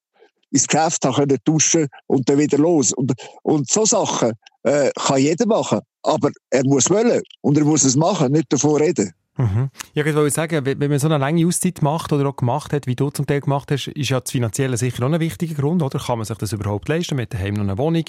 ins 0.49 0.67
Geschäft, 0.67 1.05
habe 1.05 1.15
können 1.15 1.37
duschen 1.43 1.87
und 2.07 2.27
dann 2.27 2.39
wieder 2.39 2.57
los. 2.57 2.91
Und, 2.91 3.13
und 3.43 3.69
so 3.69 3.85
Sachen 3.85 4.31
äh, 4.63 4.89
kann 4.95 5.21
jeder 5.21 5.45
machen, 5.45 5.81
aber 6.01 6.31
er 6.49 6.63
muss 6.65 6.89
wollen 6.89 7.21
und 7.41 7.59
er 7.59 7.63
muss 7.63 7.83
es 7.83 7.95
machen, 7.95 8.31
nicht 8.31 8.51
davor 8.51 8.79
reden. 8.79 9.13
Mhm. 9.37 9.69
Ja, 9.93 10.05
ich 10.05 10.13
wollte 10.13 10.29
sagen, 10.29 10.65
wenn 10.65 10.89
man 10.89 10.99
so 10.99 11.07
eine 11.07 11.17
lange 11.17 11.47
Auszeit 11.47 11.81
macht 11.81 12.11
oder 12.11 12.27
auch 12.27 12.35
gemacht 12.35 12.73
hat, 12.73 12.85
wie 12.85 12.95
du 12.95 13.09
zum 13.09 13.25
Teil 13.25 13.39
gemacht 13.39 13.71
hast, 13.71 13.87
ist 13.87 14.09
ja 14.09 14.19
das 14.19 14.31
Finanzielle 14.31 14.75
sicher 14.77 15.05
auch 15.05 15.11
ein 15.11 15.19
wichtiger 15.19 15.55
Grund, 15.55 15.81
oder? 15.81 15.99
Kann 15.99 16.17
man 16.17 16.25
sich 16.25 16.37
das 16.37 16.51
überhaupt 16.51 16.89
leisten? 16.89 17.15
Man 17.15 17.23
hat 17.23 17.33
daheim 17.33 17.53
noch 17.53 17.63
eine 17.63 17.77
Wohnung, 17.77 18.03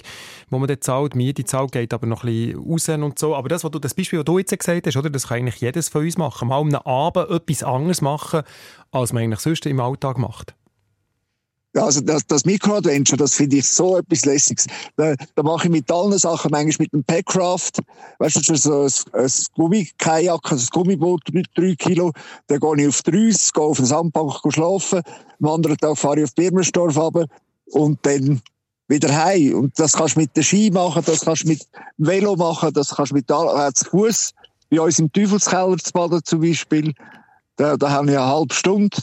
wo 0.50 0.58
man 0.58 0.68
dann 0.68 0.80
zahlt, 0.80 1.14
Miete 1.14 1.44
zahlt, 1.44 1.72
geht 1.72 1.94
aber 1.94 2.06
noch 2.06 2.24
ein 2.24 2.54
bisschen 2.54 2.58
raus 2.58 2.88
und 2.88 3.18
so. 3.18 3.36
Aber 3.36 3.48
das, 3.48 3.62
was 3.62 3.70
du, 3.70 3.78
das 3.78 3.94
Beispiel, 3.94 4.18
das 4.18 4.24
du 4.24 4.38
jetzt 4.38 4.58
gesagt 4.58 4.86
hast, 4.86 4.96
oder? 4.96 5.10
Das 5.10 5.28
kann 5.28 5.38
eigentlich 5.38 5.60
jedes 5.60 5.88
von 5.88 6.02
uns 6.02 6.18
machen. 6.18 6.48
Mal 6.48 6.60
am 6.60 6.74
Abend 6.74 7.30
etwas 7.30 7.62
anderes 7.62 8.00
machen, 8.00 8.42
als 8.90 9.12
man 9.12 9.22
eigentlich 9.22 9.40
sonst 9.40 9.64
im 9.66 9.80
Alltag 9.80 10.18
macht. 10.18 10.54
Also 11.74 12.02
das, 12.02 12.26
das 12.26 12.44
Micro-Adventure, 12.44 13.16
das 13.16 13.34
finde 13.34 13.56
ich 13.56 13.68
so 13.68 13.96
etwas 13.96 14.26
Lässiges. 14.26 14.66
Da, 14.96 15.14
da 15.34 15.42
mache 15.42 15.68
ich 15.68 15.72
mit 15.72 15.90
allen 15.90 16.16
Sachen, 16.18 16.50
manchmal 16.50 16.84
mit 16.84 16.92
dem 16.92 17.04
Packcraft, 17.04 17.72
weißt 18.18 18.48
du, 18.48 18.56
so 18.56 18.82
ein, 18.82 19.22
ein 19.22 19.30
Gummikajak, 19.54 20.52
ein 20.52 20.66
Gummiboot, 20.70 21.22
drei, 21.32 21.42
drei 21.54 21.74
Kilo, 21.76 22.12
dann 22.48 22.60
gehe 22.60 22.82
ich 22.82 22.88
auf 22.88 23.02
die 23.02 23.10
Rüss, 23.10 23.52
gehe 23.52 23.64
auf 23.64 23.78
den 23.78 23.86
Sandbank 23.86 24.34
schlafen, 24.50 25.00
am 25.40 25.48
anderen 25.48 25.78
Tag 25.78 25.96
fahre 25.96 26.18
ich 26.18 26.24
auf 26.24 26.34
Birmenstorf 26.34 26.96
runter 26.96 27.26
und 27.70 27.98
dann 28.02 28.42
wieder 28.88 29.24
heim. 29.24 29.54
Und 29.54 29.78
das 29.78 29.92
kannst 29.92 30.16
du 30.16 30.20
mit 30.20 30.36
der 30.36 30.42
Ski 30.42 30.70
machen, 30.70 31.02
das 31.06 31.24
kannst 31.24 31.44
du 31.44 31.48
mit 31.48 31.62
dem 31.62 32.06
Velo 32.06 32.36
machen, 32.36 32.72
das 32.74 32.94
kannst 32.94 33.12
du 33.12 33.14
mit 33.16 33.30
äh, 33.30 33.72
zu 33.72 33.86
Fuß, 33.86 34.34
bei 34.70 34.80
uns 34.80 34.98
im 34.98 35.10
Teufelskeller 35.10 35.78
zu 35.78 35.92
baden 35.92 36.20
zum 36.22 36.40
Beispiel. 36.40 36.92
Da, 37.56 37.76
da 37.76 37.90
habe 37.90 38.10
ich 38.10 38.16
eine 38.16 38.26
halbe 38.26 38.54
Stunde, 38.54 38.98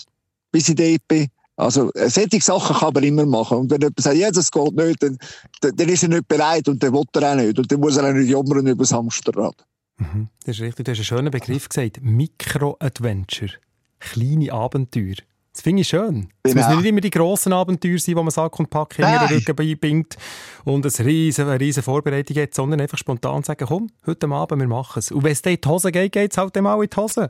bis 0.51 0.69
ich 0.69 0.75
dort 0.75 1.07
bin. 1.07 1.27
Also, 1.59 1.91
äh, 1.93 2.09
solche 2.09 2.39
Sachen 2.39 2.73
kann 2.77 2.93
man 2.93 3.03
immer 3.03 3.25
machen. 3.25 3.57
Und 3.57 3.71
wenn 3.71 3.81
jemand 3.81 3.99
sagt, 3.99 4.15
ja, 4.15 4.31
das 4.31 4.49
geht 4.49 4.75
nicht, 4.75 5.03
dann, 5.03 5.17
dann, 5.61 5.89
ist 5.89 6.03
er 6.03 6.09
nicht 6.09 6.27
bereit 6.27 6.69
und 6.69 6.81
dann 6.81 6.93
will 6.93 7.03
er 7.15 7.31
auch 7.31 7.35
nicht. 7.35 7.59
Und 7.59 7.69
dann 7.69 7.79
muss 7.81 7.97
er 7.97 8.07
auch 8.07 8.13
nicht 8.13 8.29
jammern 8.29 8.65
über 8.65 8.83
das 8.83 8.93
Hamsterrad. 8.93 9.55
Mhm. 9.97 10.29
Das 10.45 10.55
ist 10.55 10.61
richtig, 10.61 10.85
du 10.85 10.91
hast 10.91 10.99
einen 10.99 11.05
schönen 11.05 11.31
Begriff 11.31 11.67
gesagt. 11.67 11.99
Mikro-Adventure. 12.01 13.51
Kleine 13.99 14.53
Abenteuer. 14.53 15.15
Das 15.51 15.61
finde 15.61 15.81
ich 15.81 15.89
schön. 15.89 16.29
Es 16.43 16.53
Genau. 16.53 16.65
müssen 16.65 16.77
nicht 16.79 16.89
immer 16.89 17.01
die 17.01 17.09
grossen 17.09 17.51
Abenteuer 17.51 17.99
sein, 17.99 18.15
wo 18.15 18.23
man 18.23 18.31
Sack 18.31 18.57
und 18.57 18.69
Pack 18.69 18.95
hinter 18.95 19.27
den. 19.27 19.37
Rücken 19.39 19.55
beibingt 19.57 20.15
und 20.63 20.85
eine 20.85 21.05
riesen, 21.05 21.49
riesen 21.49 21.83
Vorbereitung 21.83 22.37
hat, 22.37 22.53
sondern 22.53 22.79
einfach 22.79 22.97
spontan 22.97 23.43
sagen, 23.43 23.65
komm, 23.67 23.89
heute 24.05 24.29
Abend, 24.29 24.61
wir 24.61 24.67
machen 24.69 24.99
es. 24.99 25.11
Und 25.11 25.23
wenn 25.23 25.33
es 25.33 25.41
dann 25.41 25.53
in 25.53 25.59
die 25.61 25.67
Hose 25.67 25.91
geht, 25.91 26.13
geht 26.13 26.31
es 26.31 26.37
halt 26.37 26.55
mal 26.61 26.81
in 26.81 26.89
die 26.89 26.95
Hose. 26.95 27.29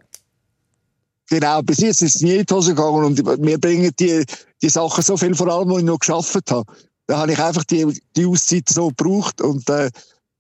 Genau, 1.30 1.62
bis 1.62 1.78
jetzt 1.80 2.02
ist 2.02 2.16
es 2.16 2.22
nie 2.22 2.38
in 2.38 2.46
die 2.46 2.54
Hose 2.54 2.74
gegangen 2.74 3.04
und 3.06 3.40
mir 3.40 3.60
bringen 3.60 3.92
die, 4.00 4.26
die 4.62 4.70
Sachen 4.70 5.04
so 5.04 5.16
viel, 5.16 5.36
vor 5.36 5.48
allem, 5.48 5.70
wo 5.70 5.78
ich 5.78 5.84
noch 5.84 6.00
geschafft 6.00 6.52
habe. 6.52 6.72
Da 7.08 7.18
habe 7.20 7.32
ich 7.32 7.40
einfach 7.40 7.64
die, 7.64 8.02
die 8.16 8.26
Auszeit 8.26 8.70
so 8.70 8.90
gebraucht 8.90 9.42
und 9.42 9.68
äh, 9.70 9.90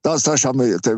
das, 0.01 0.23
das 0.23 0.35
ist, 0.35 0.45
einmal- 0.45 0.77
da, 0.81 0.95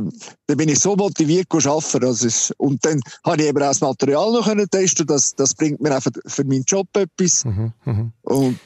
da 0.47 0.55
bin 0.55 0.69
ich 0.69 0.79
so 0.79 0.95
motiviert 0.95 1.47
zu 1.49 1.57
arbeiten. 1.69 2.01
Das 2.01 2.21
ist, 2.23 2.53
und 2.57 2.83
dann 2.85 3.01
habe 3.25 3.41
ich 3.41 3.47
eben 3.47 3.57
auch 3.57 3.67
das 3.67 3.81
Material 3.81 4.31
noch 4.31 4.45
können 4.45 4.69
testen. 4.69 5.07
Das, 5.07 5.35
das 5.35 5.55
bringt 5.55 5.81
mir 5.81 5.95
einfach 5.95 6.11
für 6.27 6.43
meinen 6.43 6.63
Job 6.67 6.87
etwas. 6.95 7.45
Mhm, 7.45 7.73
mhm. 7.85 8.13
Und 8.21 8.59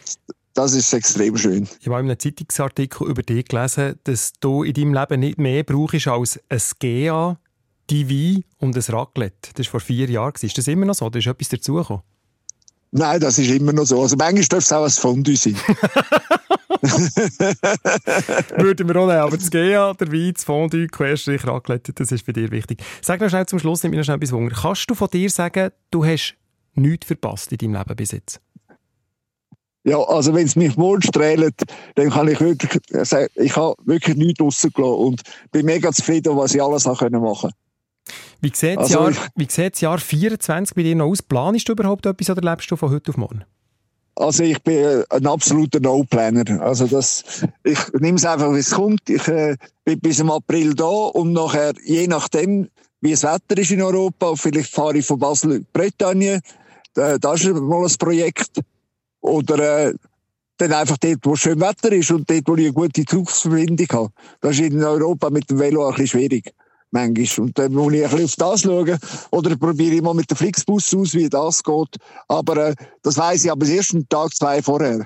das 0.53 0.73
ist 0.73 0.93
extrem 0.93 1.38
schön. 1.38 1.67
Ich 1.80 1.88
habe 1.88 1.99
in 1.99 2.05
einem 2.09 2.19
Zeitungsartikel 2.19 3.07
über 3.07 3.23
dich 3.23 3.45
gelesen, 3.45 3.99
dass 4.03 4.34
du 4.39 4.63
in 4.63 4.73
deinem 4.73 4.93
Leben 4.93 5.19
nicht 5.19 5.38
mehr 5.38 5.63
brauchst 5.63 6.07
als 6.07 6.39
ein 6.49 6.61
GA, 6.80 7.38
die 7.89 8.09
Wein 8.09 8.43
und 8.59 8.75
ein 8.75 8.83
Raclette. 8.95 9.51
Das 9.55 9.67
war 9.67 9.71
vor 9.71 9.79
vier 9.79 10.09
Jahren. 10.09 10.33
Ist 10.41 10.57
das 10.57 10.67
immer 10.67 10.86
noch 10.86 10.95
so? 10.95 11.09
Da 11.09 11.19
ist 11.19 11.27
etwas 11.27 11.49
dazugekommen? 11.49 12.03
Nein, 12.91 13.19
das 13.19 13.38
ist 13.38 13.49
immer 13.49 13.73
noch 13.73 13.86
so. 13.86 14.01
Also 14.01 14.15
manchmal 14.15 14.45
darf 14.45 14.63
es 14.63 14.71
auch 14.71 14.86
ein 14.86 14.89
Fondue 14.89 15.36
sein. 15.36 15.55
Würden 18.57 18.88
wir 18.88 18.95
auch 18.95 19.07
nehmen. 19.07 19.19
Aber 19.19 19.36
das 19.38 19.51
GA, 19.51 19.93
der 19.93 20.11
Wein, 20.11 20.33
das 20.33 20.45
Fondue, 20.45 20.88
Querstrich, 20.88 21.45
Raclette, 21.45 21.91
das 21.93 22.11
ist 22.11 22.25
bei 22.25 22.31
dir 22.31 22.51
wichtig. 22.51 22.81
Sag 23.01 23.19
noch 23.19 23.29
schnell 23.29 23.45
zum 23.47 23.59
Schluss, 23.59 23.83
nimmt 23.83 23.95
mir 23.95 23.97
noch 23.97 24.05
schnell 24.05 24.17
etwas 24.17 24.31
Wunder. 24.31 24.55
Kannst 24.55 24.89
du 24.89 24.95
von 24.95 25.09
dir 25.09 25.29
sagen, 25.29 25.71
du 25.91 26.05
hast 26.05 26.36
nichts 26.75 27.07
verpasst 27.07 27.51
in 27.51 27.57
deinem 27.57 27.73
Leben 27.73 27.95
bis 27.95 28.11
jetzt? 28.11 28.39
Ja, 29.83 29.99
also 29.99 30.33
wenn 30.33 30.45
es 30.45 30.55
mich 30.55 30.77
wohl 30.77 31.01
strahlt, 31.03 31.61
dann 31.95 32.09
kann 32.09 32.27
ich 32.27 32.39
wirklich 32.39 32.81
sagen, 33.05 33.27
ich 33.36 33.55
habe 33.55 33.75
wirklich 33.86 34.15
nichts 34.15 34.41
rausgelassen 34.41 34.95
und 34.95 35.21
bin 35.51 35.65
mega 35.65 35.91
zufrieden, 35.91 36.36
was 36.38 36.55
ich 36.55 36.63
alles 36.63 36.86
machen 36.86 37.13
Wie 38.41 38.51
sieht 38.53 38.78
das 38.78 38.95
Also 38.95 39.12
Jahr, 39.12 39.14
wie 39.36 39.47
sieht 39.49 39.74
das 39.74 39.82
Jahr 39.82 39.97
24 39.97 40.76
bei 40.76 40.84
dir 40.84 40.95
noch 40.95 41.08
aus? 41.08 41.22
Planst 41.22 41.68
du 41.68 41.74
überhaupt 41.74 42.06
etwas 42.06 42.30
oder 42.30 42.41
lebst 42.41 42.70
du 42.70 42.76
von 42.76 42.91
heute 42.91 43.10
auf 43.10 43.18
morgen? 43.18 43.43
Also 44.16 44.43
ich 44.43 44.62
bin 44.64 44.78
äh, 44.78 45.03
ein 45.10 45.28
absoluter 45.28 45.80
No-Planner. 45.80 46.62
Also 46.62 46.88
das, 46.88 47.45
ich 47.64 47.80
nehme 47.99 48.18
es 48.18 48.26
einfach, 48.26 48.53
wie 48.53 48.60
es 48.60 48.72
kommt. 48.72 49.10
Ich 49.10 49.28
äh, 49.28 49.58
bin 49.84 49.99
bis 49.99 50.20
im 50.20 50.32
April 50.32 50.74
da 50.74 50.86
und 50.86 51.34
nachher, 51.34 51.74
je 51.84 52.08
nachdem, 52.08 52.70
wie 53.01 53.12
das 53.12 53.24
Wetter 53.24 53.58
ist 53.60 53.72
in 53.72 53.82
Europa, 53.82 54.36
vielleicht 54.36 54.72
fahre 54.72 54.97
ich 54.97 55.06
von 55.06 55.20
Basel 55.20 55.51
in 55.51 55.68
Bretagne. 55.74 56.39
Da, 56.93 57.18
das 57.18 57.43
ist 57.43 57.53
mal 57.53 57.86
ein 57.86 57.95
Projekt. 57.99 58.62
Oder 59.20 59.88
äh, 59.88 59.93
dann 60.58 60.72
einfach 60.72 60.97
dort, 60.97 61.20
wo 61.24 61.36
schön 61.36 61.60
Wetter 61.60 61.91
ist 61.91 62.12
und 62.12 62.30
dort, 62.30 62.47
wo 62.47 62.56
ich 62.56 62.66
eine 62.66 62.74
gute 62.74 63.03
Zugverbindung 63.03 63.88
habe. 63.91 64.10
Das 64.39 64.51
ist 64.51 64.62
in 64.62 64.82
Europa 64.82 65.30
mit 65.30 65.49
dem 65.49 65.60
Velo 65.60 65.86
ein 65.86 65.91
bisschen 65.95 66.08
schwierig. 66.08 66.53
Manchmal. 66.96 67.48
Und 67.48 67.60
dann 67.60 67.74
muss 67.74 67.93
ich 67.93 68.06
ein 68.06 68.10
bisschen 68.10 68.26
auf 68.26 68.36
das 68.54 68.62
schauen. 68.62 68.98
Oder 69.32 69.58
probiere 69.58 69.96
ich 69.96 70.02
mal 70.02 70.14
mit 70.14 70.32
dem 70.32 70.38
Flixbus 70.38 70.93
aus, 70.93 71.14
wie 71.14 71.28
das 71.28 71.62
geht. 71.62 71.98
Aber 72.30 72.70
äh, 72.70 72.76
das 73.04 73.18
weiss 73.18 73.43
ich 73.43 73.52
aber 73.52 73.66
erst 73.66 73.93
einen 73.93 74.08
Tag, 74.08 74.34
zwei 74.34 74.62
vorher. 74.62 75.06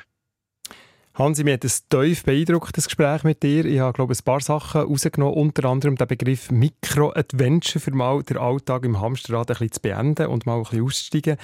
Hansi, 1.16 1.44
mir 1.44 1.56
hat 1.56 1.66
ein 1.66 1.72
tief 1.90 2.24
beeindrucktes 2.24 2.86
Gespräch 2.86 3.24
mit 3.24 3.42
dir. 3.42 3.66
Ich 3.66 3.80
habe, 3.80 3.94
glaube 3.94 4.14
ich, 4.14 4.20
ein 4.20 4.24
paar 4.24 4.40
Sachen 4.40 4.82
rausgenommen, 4.82 5.34
unter 5.34 5.68
anderem 5.68 5.96
den 5.96 6.08
Begriff 6.08 6.52
Mikro-Adventure, 6.52 7.80
für 7.80 7.92
mal 7.92 8.22
den 8.22 8.38
Alltag 8.38 8.86
im 8.86 9.02
Hamsterrad 9.02 9.50
ein 9.50 9.56
bisschen 9.56 9.72
zu 9.72 9.82
beenden 9.82 10.28
und 10.28 10.46
mal 10.46 10.58
ein 10.58 10.64
bisschen 10.64 10.84
auszusteigen. 10.84 11.38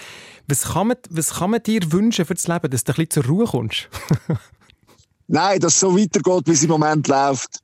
Was 0.48 0.62
kann 0.74 0.88
man, 0.88 0.98
was 1.10 1.34
kann 1.34 1.50
man 1.50 1.64
dir 1.64 1.92
wünschen 1.92 2.24
für 2.24 2.36
das 2.36 2.48
Leben, 2.48 2.70
dass 2.70 2.84
du 2.84 2.92
ein 2.92 2.96
bisschen 2.96 3.24
zur 3.24 3.26
Ruhe 3.26 3.46
kommst? 3.46 3.90
Nein, 5.28 5.60
dass 5.60 5.74
es 5.74 5.80
so 5.80 5.98
weitergeht, 5.98 6.44
wie 6.46 6.52
es 6.52 6.64
im 6.64 6.70
Moment 6.70 7.08
läuft. 7.08 7.60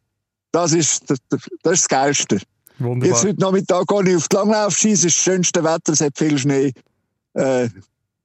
Das 0.52 0.74
ist 0.74 1.10
das, 1.10 1.20
das, 1.30 1.42
ist 1.44 1.60
das 1.62 1.88
Geilste. 1.88 2.40
Jetzt 2.82 2.90
Wunderbar. 2.90 3.24
heute 3.24 3.40
Nachmittag 3.40 3.88
gehe 3.88 4.10
ich 4.10 4.16
auf 4.16 4.28
die 4.28 4.36
Langlaufski, 4.36 4.92
es 4.92 5.06
ist 5.06 5.18
das 5.18 5.24
schönste 5.24 5.64
Wetter, 5.64 5.94
es 5.94 6.02
hat 6.02 6.18
viel 6.18 6.38
Schnee. 6.38 6.72
Äh, 7.34 7.70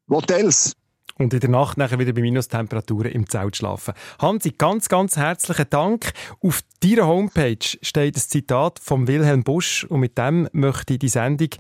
Hotels. 0.09 0.73
Und 1.19 1.35
in 1.35 1.41
der 1.41 1.51
Nacht 1.51 1.77
nachher 1.77 1.99
wieder 1.99 2.13
bei 2.13 2.23
Minustemperaturen 2.23 3.13
im 3.13 3.29
Zelt 3.29 3.57
schlafen. 3.57 3.95
Hansi, 4.19 4.53
ganz, 4.57 4.89
ganz 4.89 5.17
herzlichen 5.17 5.67
Dank. 5.71 6.13
Auf 6.41 6.61
deiner 6.81 7.07
Homepage 7.07 7.59
steht 7.83 8.17
ein 8.17 8.21
Zitat 8.21 8.79
von 8.79 9.07
Wilhelm 9.09 9.43
Busch 9.43 9.85
und 9.85 10.01
mit 10.01 10.17
dem 10.17 10.49
möchte 10.53 10.95
ich 10.95 10.99
die 11.01 11.09
Sendung 11.09 11.51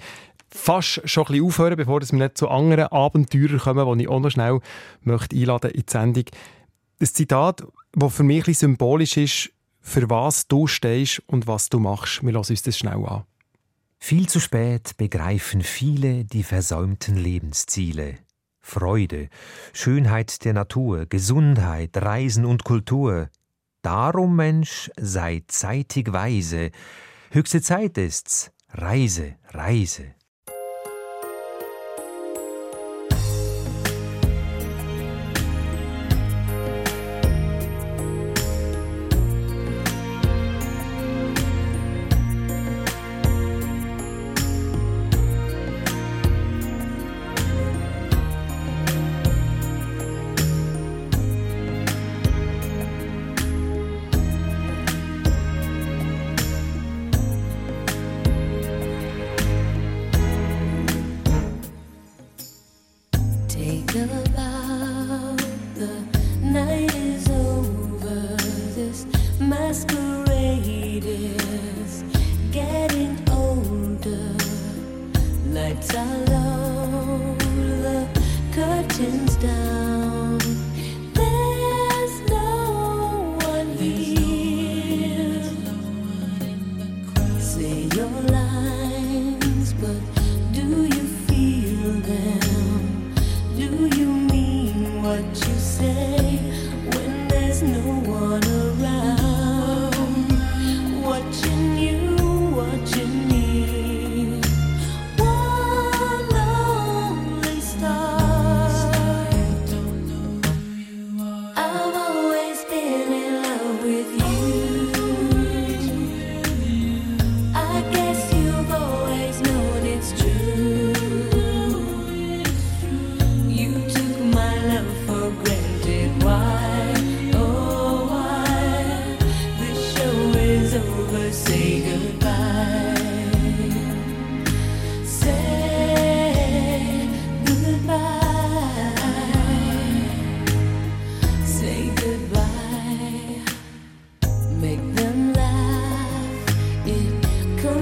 fast 0.48 1.02
schon 1.04 1.24
ein 1.24 1.32
bisschen 1.32 1.46
aufhören, 1.46 1.76
bevor 1.76 2.00
wir 2.00 2.18
nicht 2.18 2.38
zu 2.38 2.48
anderen 2.48 2.86
Abenteuern 2.86 3.58
kommen, 3.58 3.98
die 3.98 4.04
ich 4.04 4.10
auch 4.10 4.20
noch 4.20 4.30
schnell 4.30 4.60
möchte 5.02 5.36
einladen 5.36 5.70
in 5.70 5.80
die 5.86 5.90
Sendung. 5.92 6.24
Ein 7.00 7.06
Zitat, 7.06 7.62
das 7.92 8.14
für 8.14 8.22
mich 8.22 8.38
ein 8.38 8.44
bisschen 8.44 8.70
symbolisch 8.70 9.16
ist, 9.16 9.50
für 9.86 10.10
was 10.10 10.48
du 10.48 10.66
stehst 10.66 11.22
und 11.28 11.46
was 11.46 11.68
du 11.68 11.78
machst. 11.78 12.22
Wir 12.24 12.32
lassen 12.32 12.52
uns 12.52 12.62
das 12.62 12.76
schnell 12.76 13.06
an. 13.06 13.24
Viel 13.98 14.28
zu 14.28 14.40
spät 14.40 14.96
begreifen 14.96 15.62
viele 15.62 16.24
die 16.24 16.42
versäumten 16.42 17.16
Lebensziele. 17.16 18.18
Freude, 18.60 19.28
Schönheit 19.72 20.44
der 20.44 20.54
Natur, 20.54 21.06
Gesundheit, 21.06 21.96
Reisen 21.96 22.44
und 22.44 22.64
Kultur. 22.64 23.30
Darum, 23.82 24.34
Mensch, 24.34 24.90
sei 24.96 25.44
zeitig 25.46 26.12
weise. 26.12 26.72
Höchste 27.30 27.62
Zeit 27.62 27.96
ist's. 27.96 28.50
Reise, 28.72 29.36
Reise. 29.50 30.15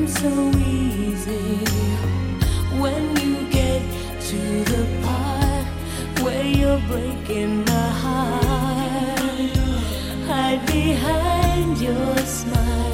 So 0.07 0.51
easy 0.59 1.65
when 2.79 3.17
you 3.17 3.49
get 3.51 3.83
to 4.21 4.39
the 4.65 4.87
part 5.03 5.67
where 6.23 6.45
you're 6.45 6.81
breaking 6.89 7.65
my 7.65 7.89
heart. 8.03 9.19
Hide 10.27 10.67
behind 10.67 11.79
your 11.79 12.17
smile. 12.19 12.94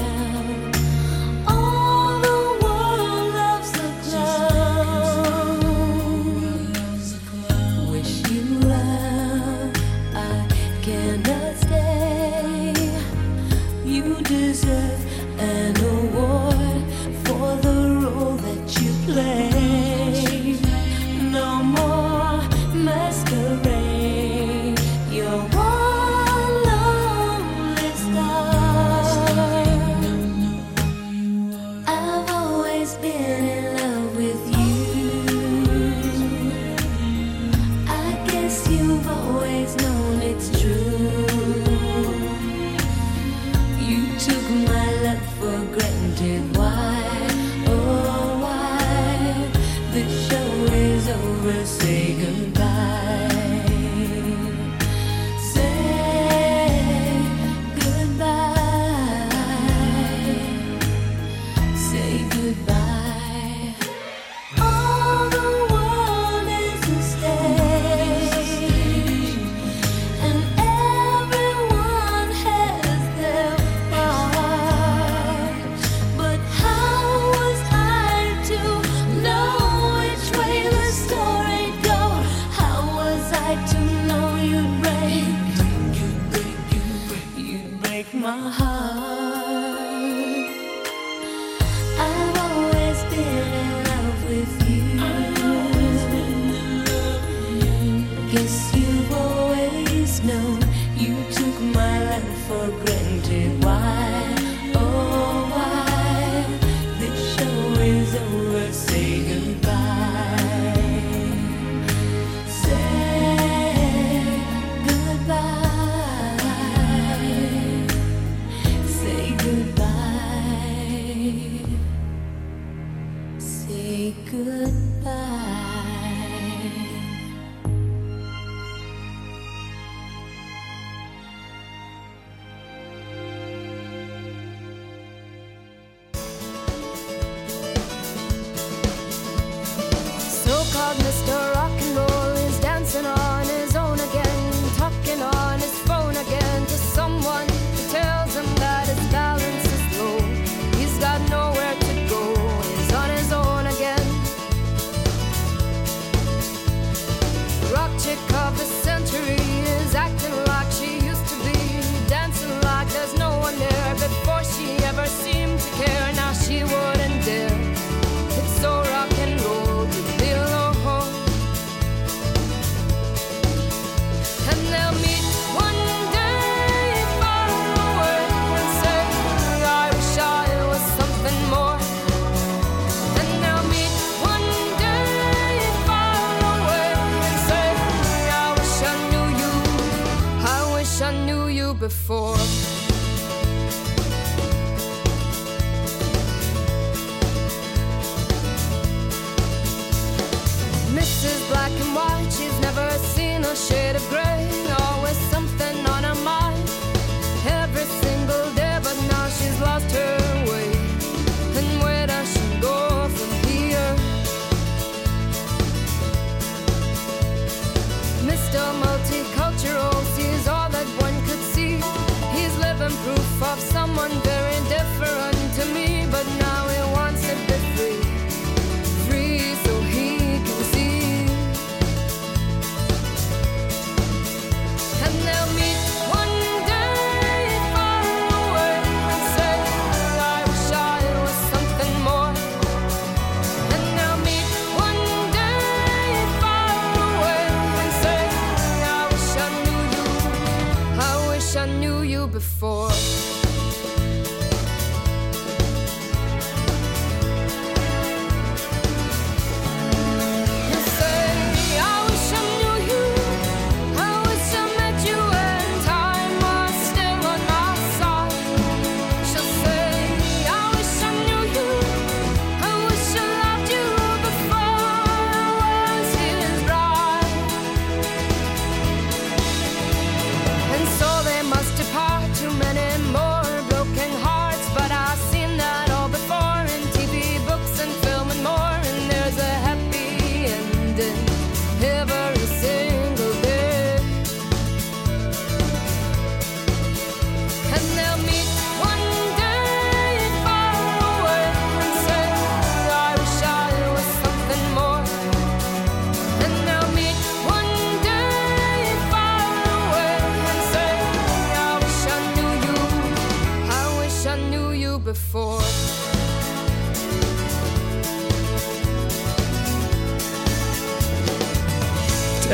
Shade 203.60 203.96
of 203.96 204.08
gray. 204.08 204.59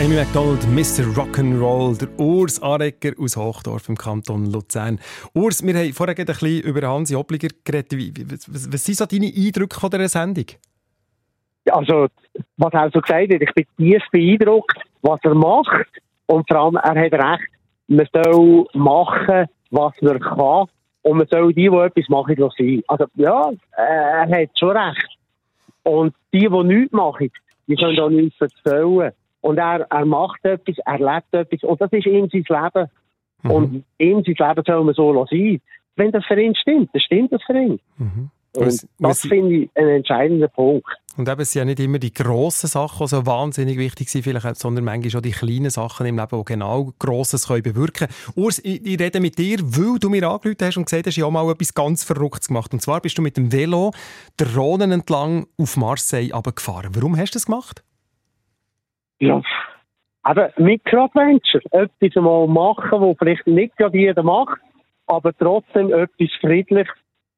Amy 0.06 0.14
MacDonald, 0.14 0.62
Mr. 0.68 1.02
Rock'n'Roll, 1.16 1.98
der 1.98 2.20
Urs 2.20 2.62
Arecker 2.62 3.10
aus 3.18 3.36
Hochdorf 3.36 3.88
im 3.88 3.96
Kanton 3.96 4.52
Luzern. 4.52 5.00
Urs, 5.34 5.66
wir 5.66 5.74
haben 5.74 5.92
vorher 5.92 6.16
ein 6.16 6.24
bisschen 6.24 6.60
über 6.60 6.86
Hansi 6.86 7.16
Obliger 7.16 7.48
geredet. 7.64 7.92
Was, 8.46 8.72
was 8.72 8.84
sind 8.84 8.98
so 8.98 9.04
deine 9.04 9.26
Eindrücke 9.26 9.80
von 9.80 9.90
dieser 9.90 10.06
Sendung? 10.06 10.44
also, 11.72 12.06
was 12.56 12.72
er 12.72 12.90
so 12.92 13.00
gesagt 13.00 13.34
hat, 13.34 13.42
ich 13.42 13.52
bin 13.52 13.66
tief 13.78 14.02
beeindruckt, 14.12 14.78
was 15.02 15.18
er 15.24 15.34
macht. 15.34 15.88
Und 16.26 16.46
vor 16.46 16.56
allem, 16.56 16.76
er 16.76 17.04
hat 17.04 17.40
recht, 17.40 17.50
man 17.88 18.06
soll 18.12 18.64
machen, 18.74 19.46
was 19.72 19.92
man 20.02 20.20
kann. 20.20 20.66
Und 21.02 21.18
man 21.18 21.26
soll 21.28 21.52
die, 21.52 21.68
die 21.68 21.76
etwas 21.76 22.08
machen, 22.08 22.36
lassen. 22.36 22.80
Also, 22.86 23.06
ja, 23.16 23.50
er 23.76 24.28
hat 24.28 24.50
schon 24.56 24.76
recht. 24.76 25.18
Und 25.82 26.14
die, 26.32 26.48
die 26.48 26.62
nichts 26.62 26.92
machen, 26.92 27.28
die 27.66 27.74
können 27.74 27.98
auch 27.98 28.08
nichts 28.08 28.40
erzählen. 28.40 29.10
Und 29.46 29.58
er, 29.58 29.86
er 29.90 30.04
macht 30.04 30.44
etwas, 30.44 30.76
er 30.84 30.98
lebt 30.98 31.32
etwas. 31.32 31.62
Und 31.62 31.80
das 31.80 31.92
ist 31.92 32.06
ihm 32.06 32.28
sein 32.30 32.44
Leben. 32.48 32.90
Und 33.44 33.84
ihm 33.98 34.24
sein 34.24 34.48
Leben 34.48 34.62
soll 34.66 34.84
man 34.84 34.94
so 34.94 35.12
lassen. 35.12 35.60
Wenn 35.94 36.10
das 36.10 36.24
für 36.26 36.40
ihn 36.40 36.54
stimmt, 36.56 36.90
dann 36.92 37.00
stimmt 37.00 37.32
das 37.32 37.42
für 37.44 37.56
ihn. 37.58 37.78
Mhm. 37.96 38.30
Und 38.56 38.66
Was- 38.66 38.86
das 38.98 39.20
finde 39.20 39.54
ich 39.54 39.70
einen 39.74 39.88
entscheidenden 39.90 40.50
Punkt. 40.50 40.88
Und 41.16 41.28
eben, 41.28 41.40
es 41.40 41.52
sind 41.52 41.60
ja 41.60 41.64
nicht 41.64 41.80
immer 41.80 41.98
die 41.98 42.12
grossen 42.12 42.66
Sachen, 42.66 43.06
die 43.06 43.08
so 43.08 43.24
wahnsinnig 43.24 43.78
wichtig 43.78 44.10
sind, 44.10 44.22
vielleicht, 44.22 44.56
sondern 44.56 44.84
manchmal 44.84 45.18
auch 45.18 45.22
die 45.22 45.30
kleinen 45.30 45.70
Sachen 45.70 46.06
im 46.06 46.18
Leben, 46.18 46.38
die 46.38 46.44
genau 46.44 46.92
Grosses 46.98 47.46
können 47.48 47.62
bewirken 47.62 48.08
können. 48.08 48.34
Urs, 48.34 48.58
ich, 48.58 48.84
ich 48.84 48.98
rede 48.98 49.20
mit 49.20 49.38
dir, 49.38 49.58
weil 49.62 49.98
du 49.98 50.10
mir 50.10 50.28
angerufen 50.28 50.56
hast 50.60 50.76
und 50.76 50.84
gesagt 50.86 51.06
hast, 51.06 51.16
ja 51.16 51.30
mal 51.30 51.50
etwas 51.50 51.72
ganz 51.72 52.04
Verrücktes 52.04 52.48
gemacht. 52.48 52.72
Und 52.72 52.80
zwar 52.82 53.00
bist 53.00 53.16
du 53.16 53.22
mit 53.22 53.36
dem 53.36 53.52
Velo 53.52 53.92
der 54.38 54.54
Rhonen 54.56 54.92
entlang 54.92 55.46
auf 55.58 55.76
Marseille 55.76 56.32
runtergefahren. 56.34 56.94
Warum 56.94 57.16
hast 57.16 57.34
du 57.34 57.36
das 57.36 57.46
gemacht? 57.46 57.82
Ja, 59.18 59.42
aber 60.22 60.50
Microadventure, 60.56 61.62
etwas 61.70 62.22
mal 62.22 62.48
machen, 62.48 63.00
was 63.00 63.16
vielleicht 63.18 63.46
nicht 63.46 63.76
gerade 63.76 63.96
jeder 63.96 64.22
macht. 64.22 64.58
aber 65.06 65.32
trotzdem 65.36 65.92
etwas 65.92 66.28
friedlich 66.40 66.88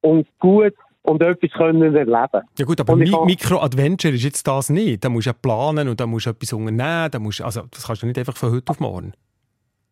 und 0.00 0.26
gut 0.38 0.72
und 1.02 1.22
etwas 1.22 1.50
können 1.52 1.94
erleben. 1.94 2.46
Ja 2.58 2.64
gut, 2.64 2.80
aber 2.80 2.96
Mi 2.96 3.10
Mikro-Adventure 3.26 4.14
ist 4.14 4.24
jetzt 4.24 4.46
das 4.46 4.70
nicht. 4.70 5.04
Da 5.04 5.08
musst 5.08 5.26
du 5.26 5.30
ja 5.30 5.36
planen 5.40 5.88
und 5.88 6.00
da 6.00 6.06
musst 6.06 6.26
du 6.26 6.30
etwas 6.30 6.52
unternehmen. 6.52 7.10
Da 7.10 7.18
musst, 7.18 7.42
also, 7.42 7.62
das 7.70 7.86
kannst 7.86 8.02
du 8.02 8.06
nicht 8.06 8.18
einfach 8.18 8.36
von 8.36 8.52
heute 8.52 8.70
auf 8.70 8.80
morgen. 8.80 9.12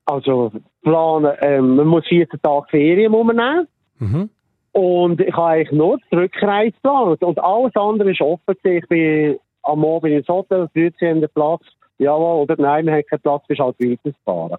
Also 0.06 0.52
planen, 0.82 1.32
ähm, 1.40 1.76
man 1.76 1.86
muss 1.86 2.06
14 2.06 2.40
Tage 2.40 2.66
Ferien 2.70 3.12
nehmen. 3.12 3.68
Mhm. 3.98 4.30
Und 4.72 5.20
ich 5.20 5.34
habe 5.34 5.48
eigentlich 5.48 5.72
nur 5.72 5.98
die 6.10 6.16
Rückreise 6.16 6.72
geplant. 6.72 7.22
Und 7.22 7.38
alles 7.40 7.74
andere 7.76 8.10
ist 8.10 8.20
offen. 8.20 8.54
Ich 8.62 8.86
bin 8.88 9.38
am 9.66 9.84
Abend 9.84 10.12
ins 10.12 10.28
Hotel, 10.28 10.68
13 10.74 11.20
den 11.20 11.30
Platz. 11.30 11.62
Jawohl, 11.98 12.42
oder 12.42 12.56
nein, 12.58 12.86
wir 12.86 12.94
haben 12.94 13.06
keinen 13.06 13.20
Platz, 13.20 13.46
bist 13.46 13.60
halt 13.60 13.76
weitergefahren. 13.78 14.58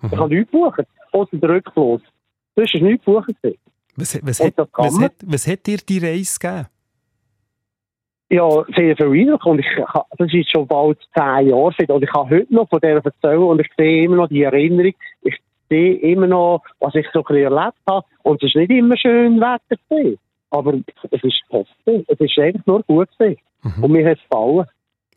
Mhm. 0.00 0.10
Ich 0.12 0.18
habe 0.18 0.34
nichts 0.34 0.52
gebucht, 0.52 0.86
außer 1.12 1.36
den 1.36 1.50
Rückfluss. 1.50 2.02
Das 2.54 2.72
ist 2.72 2.82
nichts 2.82 3.04
gebucht. 3.04 3.34
Was, 3.96 4.18
was, 4.22 4.40
hat, 4.40 4.54
was, 4.56 5.00
hat, 5.00 5.14
was 5.26 5.46
hat 5.46 5.66
dir 5.66 5.78
die 5.78 5.98
Reise 5.98 6.38
gegeben? 6.38 6.66
Ja, 8.30 8.48
sehr 8.76 8.94
viel 8.96 9.20
Eindruck. 9.20 9.46
Und 9.46 9.60
ich, 9.60 9.66
das 10.18 10.32
ist 10.32 10.50
schon 10.50 10.66
bald 10.66 10.98
zehn 11.16 11.48
Jahre 11.48 11.72
alt. 11.78 11.90
Und 11.90 12.04
ich 12.04 12.10
kann 12.10 12.30
heute 12.30 12.54
noch 12.54 12.68
von 12.68 12.80
der 12.80 13.02
erzählen 13.02 13.42
und 13.42 13.60
ich 13.60 13.68
sehe 13.76 14.04
immer 14.04 14.16
noch 14.16 14.28
die 14.28 14.42
Erinnerung. 14.42 14.92
Ich 15.22 15.36
sehe 15.70 15.94
immer 15.96 16.26
noch, 16.26 16.62
was 16.78 16.94
ich 16.94 17.06
so 17.12 17.20
ein 17.20 17.24
bisschen 17.24 17.52
erlebt 17.52 17.78
habe. 17.88 18.06
Und 18.22 18.42
es 18.42 18.50
ist 18.50 18.56
nicht 18.56 18.70
immer 18.70 18.96
schön 18.96 19.40
Wetter 19.40 19.80
gewesen. 19.88 20.18
Aber 20.50 20.74
es 20.74 21.24
ist 21.24 21.42
positiv. 21.48 22.04
Es 22.06 22.20
ist 22.20 22.38
eigentlich 22.38 22.66
nur 22.66 22.82
gut 22.82 23.08
gewesen. 23.18 23.40
Mhm. 23.62 23.84
Und 23.84 23.92
mir 23.92 24.08
hat 24.08 24.18
es 24.18 24.22
gefallen. 24.28 24.66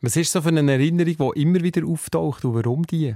Was 0.02 0.16
ist 0.16 0.32
so 0.32 0.42
für 0.42 0.50
eine 0.50 0.72
Erinnerung, 0.72 1.34
die 1.36 1.42
immer 1.42 1.62
wieder 1.62 1.86
auftaucht 1.86 2.44
und 2.44 2.56
warum 2.56 2.84
die? 2.84 3.16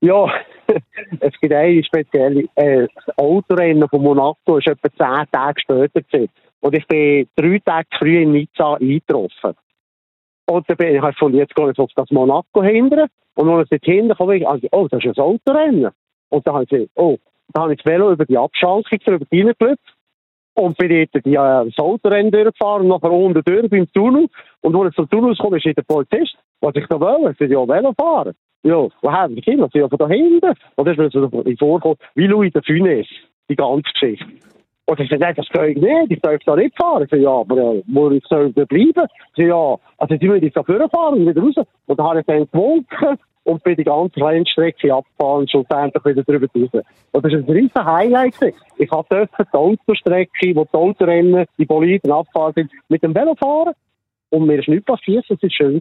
Ja, 0.00 0.26
es 1.20 1.40
gibt 1.40 1.52
eine 1.52 1.84
spezielle, 1.84 2.48
äh, 2.56 2.88
das 2.94 3.18
Autorennen 3.18 3.88
von 3.88 4.02
Monaco 4.02 4.58
ist 4.58 4.66
etwa 4.66 4.90
zehn 4.90 5.30
Tage 5.30 5.60
später 5.60 6.02
gewesen. 6.02 6.30
Und 6.60 6.76
ich 6.76 6.86
bin 6.86 7.28
drei 7.36 7.58
Tage 7.64 7.88
früh 7.98 8.22
in 8.22 8.32
Nizza 8.32 8.74
eingetroffen. 8.74 9.54
Und 10.46 10.68
dann 10.68 10.76
bin 10.76 10.94
ich 10.94 11.02
halt 11.02 11.18
von 11.18 11.34
jetzt 11.34 11.54
gar 11.54 11.68
nicht 11.68 11.78
auf 11.78 11.90
das 11.94 12.10
Monaco 12.10 12.62
hindern. 12.62 13.08
Und 13.34 13.48
als 13.48 13.68
ich 13.70 13.80
dort 13.80 13.84
hinten 13.84 14.14
komme, 14.14 14.36
ich, 14.36 14.48
also, 14.48 14.66
oh, 14.72 14.88
das 14.88 15.04
ist 15.04 15.18
ein 15.18 15.24
Autorennen. 15.24 15.90
Und 16.28 16.46
dann 16.46 16.54
habe 16.54 16.64
ich 16.64 16.70
gesagt, 16.70 16.90
oh, 16.94 17.18
dann 17.52 17.62
habe 17.64 17.74
ich 17.74 17.82
das 17.82 17.92
Velo 17.92 18.12
über 18.12 18.24
die 18.24 18.38
Abschaltung 18.38 18.98
drüber 19.04 19.26
reingelöpft. 19.30 19.95
Und 20.56 20.76
bin 20.78 20.88
dort 20.88 21.26
äh, 21.26 21.70
das 21.70 21.78
Autorennen 21.78 22.32
durchgefahren 22.32 22.82
und 22.82 22.88
nachher 22.88 23.12
unten 23.12 23.42
durch 23.44 23.70
beim 23.70 23.86
Tunnel. 23.92 24.26
Und 24.62 24.74
als 24.74 24.90
ich 24.90 24.96
zum 24.96 25.10
Tunnel 25.10 25.36
komme, 25.36 25.58
ist 25.58 25.66
der 25.66 25.82
Polizist. 25.82 26.36
Was 26.60 26.74
ich 26.74 26.86
da 26.88 26.98
will, 26.98 27.34
ich 27.38 27.50
ja 27.50 27.68
Velo 27.68 27.92
fahren. 27.92 28.34
Ja, 28.62 28.88
woher 29.02 29.28
die 29.28 29.42
Kinder? 29.42 29.68
Ja, 29.74 29.88
von 29.88 29.98
da 29.98 30.08
hinten. 30.08 30.54
Und 30.76 30.84
dann 30.88 30.94
ist 30.94 30.98
mir 30.98 31.10
so 31.10 31.28
vorgekommen, 31.58 31.98
wie 32.14 32.26
Louis 32.26 32.52
de 32.52 32.62
Funès, 32.62 33.06
die 33.48 33.54
ganze 33.54 33.92
Geschichte. 33.92 34.24
Und 34.86 35.00
ich 35.00 35.10
sagte, 35.10 35.24
nein, 35.24 35.34
das 35.36 35.48
geht 35.48 35.82
nicht, 35.82 36.10
ich 36.12 36.20
darf 36.20 36.40
da 36.46 36.56
nicht 36.56 36.76
fahren. 36.76 37.02
Ich 37.02 37.10
sage, 37.10 37.22
ja, 37.22 37.30
aber 37.30 37.56
äh, 37.56 37.82
wo 37.86 38.10
ich 38.10 38.24
soll 38.26 38.52
da 38.52 38.64
bleiben? 38.64 38.92
Ich 38.94 39.36
sage, 39.36 39.48
ja, 39.48 39.76
also 39.98 40.16
die 40.16 40.28
müssen 40.28 40.44
jetzt 40.44 40.56
da 40.56 40.62
vorfahren 40.62 41.20
und 41.20 41.26
wieder 41.26 41.42
raus. 41.42 41.56
Und 41.86 41.98
dann 41.98 42.06
habe 42.06 42.20
ich 42.20 42.26
dann 42.26 42.48
gewunken 42.50 43.18
und 43.46 43.62
bin 43.62 43.76
die 43.76 43.84
ganze 43.84 44.20
Rennstrecke 44.20 44.92
abgefahren 44.92 45.40
und 45.40 45.50
schlussendlich 45.50 46.04
wieder 46.04 46.24
drüber 46.24 46.46
raus. 46.46 46.84
Und 47.12 47.24
das 47.24 47.32
war 47.32 47.38
ein 47.38 47.44
riesen 47.44 47.84
Highlight. 47.84 48.34
Ich 48.76 48.90
durfte 48.90 49.28
die 49.38 49.56
Autostrecke, 49.56 50.54
wo 50.54 50.64
die 50.64 50.74
Autorennen, 50.74 51.46
die 51.56 51.64
Boliden 51.64 52.10
abfahren 52.10 52.52
sind, 52.56 52.70
mit 52.88 53.02
dem 53.02 53.14
Velo 53.14 53.36
fahren. 53.36 53.72
Und 54.30 54.46
mir 54.46 54.58
ist 54.58 54.68
nichts 54.68 54.84
passiert, 54.84 55.24
es 55.28 55.40
war 55.40 55.50
schön. 55.50 55.80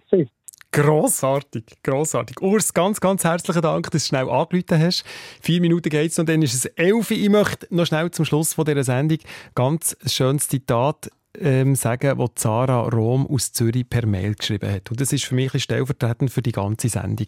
Grossartig, 0.72 1.64
grossartig. 1.84 2.40
Urs, 2.42 2.74
ganz, 2.74 3.02
ganz 3.02 3.24
herzlichen 3.24 3.62
Dank, 3.62 3.90
dass 3.90 4.04
du 4.04 4.10
schnell 4.10 4.30
angerufen 4.30 4.80
hast. 4.80 5.04
Vier 5.42 5.62
Minuten 5.62 5.90
geht's 5.90 6.20
und 6.20 6.30
dann 6.30 6.42
ist 6.42 6.54
es 6.54 6.66
elf. 6.66 7.10
Ich 7.12 7.30
möchte 7.30 7.68
noch 7.74 7.86
schnell 7.86 8.12
zum 8.12 8.26
Schluss 8.26 8.54
von 8.54 8.66
dieser 8.66 8.84
Sendung 8.84 9.20
ganz 9.56 9.98
schönes 10.06 10.50
Zitat 10.50 11.10
ähm, 11.40 11.76
sagen, 11.76 12.18
das 12.18 12.30
Zara 12.36 12.82
Rom 12.82 13.28
aus 13.28 13.52
Zürich 13.52 13.90
per 13.90 14.06
Mail 14.06 14.36
geschrieben 14.36 14.72
hat. 14.72 14.92
Und 14.92 15.02
das 15.02 15.14
ist 15.14 15.26
für 15.26 15.36
mich 15.36 15.52
stellvertretend 15.62 16.32
für 16.32 16.42
die 16.42 16.52
ganze 16.52 16.90
Sendung. 16.90 17.28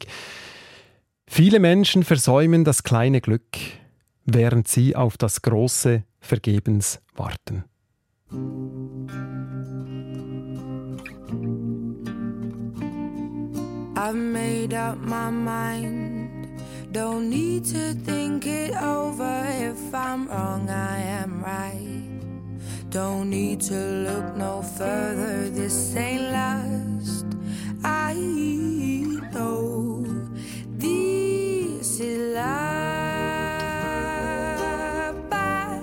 Viele 1.27 1.59
Menschen 1.59 2.03
versäumen 2.03 2.63
das 2.63 2.83
kleine 2.83 3.21
Glück, 3.21 3.57
während 4.25 4.67
sie 4.67 4.95
auf 4.95 5.17
das 5.17 5.41
große 5.41 6.03
vergebens 6.19 6.99
warten. 7.15 7.65
I've 13.97 14.15
made 14.15 14.73
up 14.73 14.99
my 14.99 15.31
mind. 15.31 16.47
Don't 16.91 17.29
need 17.29 17.65
to 17.65 17.93
think 18.05 18.45
it 18.45 18.71
over. 18.81 19.45
If 19.59 19.93
I'm 19.93 20.27
wrong, 20.27 20.69
I 20.69 20.99
am 20.99 21.43
right. 21.43 22.16
Don't 22.89 23.29
need 23.29 23.59
to 23.61 23.75
look 23.75 24.37
no 24.37 24.61
further. 24.61 25.49
This 25.49 25.93
ain't 25.95 26.31
last. 26.31 27.25
I 27.83 28.13
know 29.33 30.05
this 30.77 31.99
is 31.99 32.33
love. 32.33 32.45
But 35.29 35.81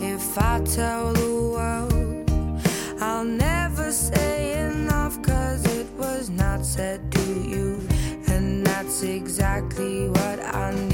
if 0.00 0.36
I 0.38 0.60
tell 0.64 1.14
the 1.14 1.34
world, 1.54 2.30
I'll 3.00 3.24
never 3.24 3.90
say 3.90 4.60
enough 4.68 5.22
cause 5.22 5.64
it 5.64 5.86
was 5.96 6.28
not 6.28 6.64
said 6.66 7.10
to 7.12 7.22
you. 7.22 7.80
And 8.28 8.66
that's 8.66 9.02
exactly 9.02 10.10
what 10.10 10.40
I 10.54 10.74
need 10.74 10.93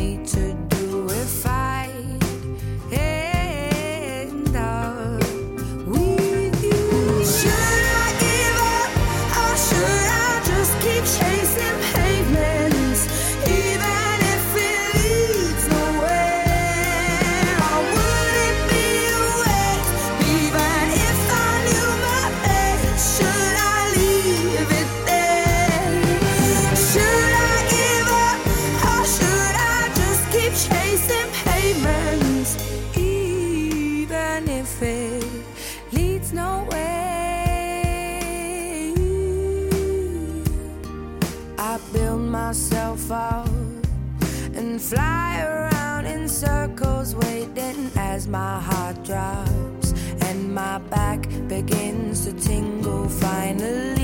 my 48.31 48.61
heart 48.61 49.03
drops 49.03 49.93
and 50.23 50.55
my 50.55 50.79
back 50.79 51.29
begins 51.49 52.25
to 52.27 52.33
tingle. 52.33 53.09
Finally, 53.09 54.00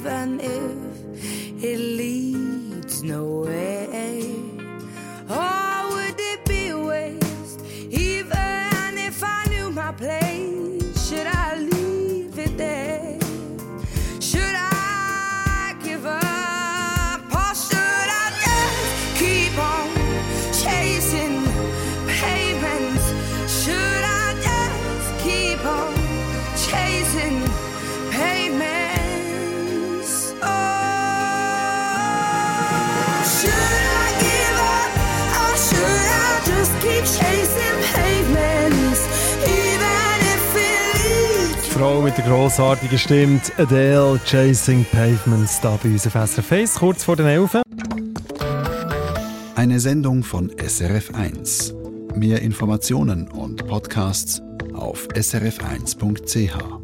even 0.00 0.40
if 0.40 0.59
Grossartigen 42.30 42.96
Stimme, 42.96 43.40
Adele, 43.58 44.20
Chasing 44.24 44.86
Pavements, 44.92 45.60
da 45.60 45.76
bei 45.82 45.88
uns 45.88 46.06
auf 46.06 46.12
SRF 46.12 46.76
kurz 46.76 47.02
vor 47.02 47.16
den 47.16 47.26
Elfen. 47.26 47.60
Eine 49.56 49.80
Sendung 49.80 50.22
von 50.22 50.48
SRF1. 50.52 51.74
Mehr 52.14 52.40
Informationen 52.42 53.26
und 53.26 53.66
Podcasts 53.66 54.40
auf 54.74 55.08
srf1.ch. 55.08 56.79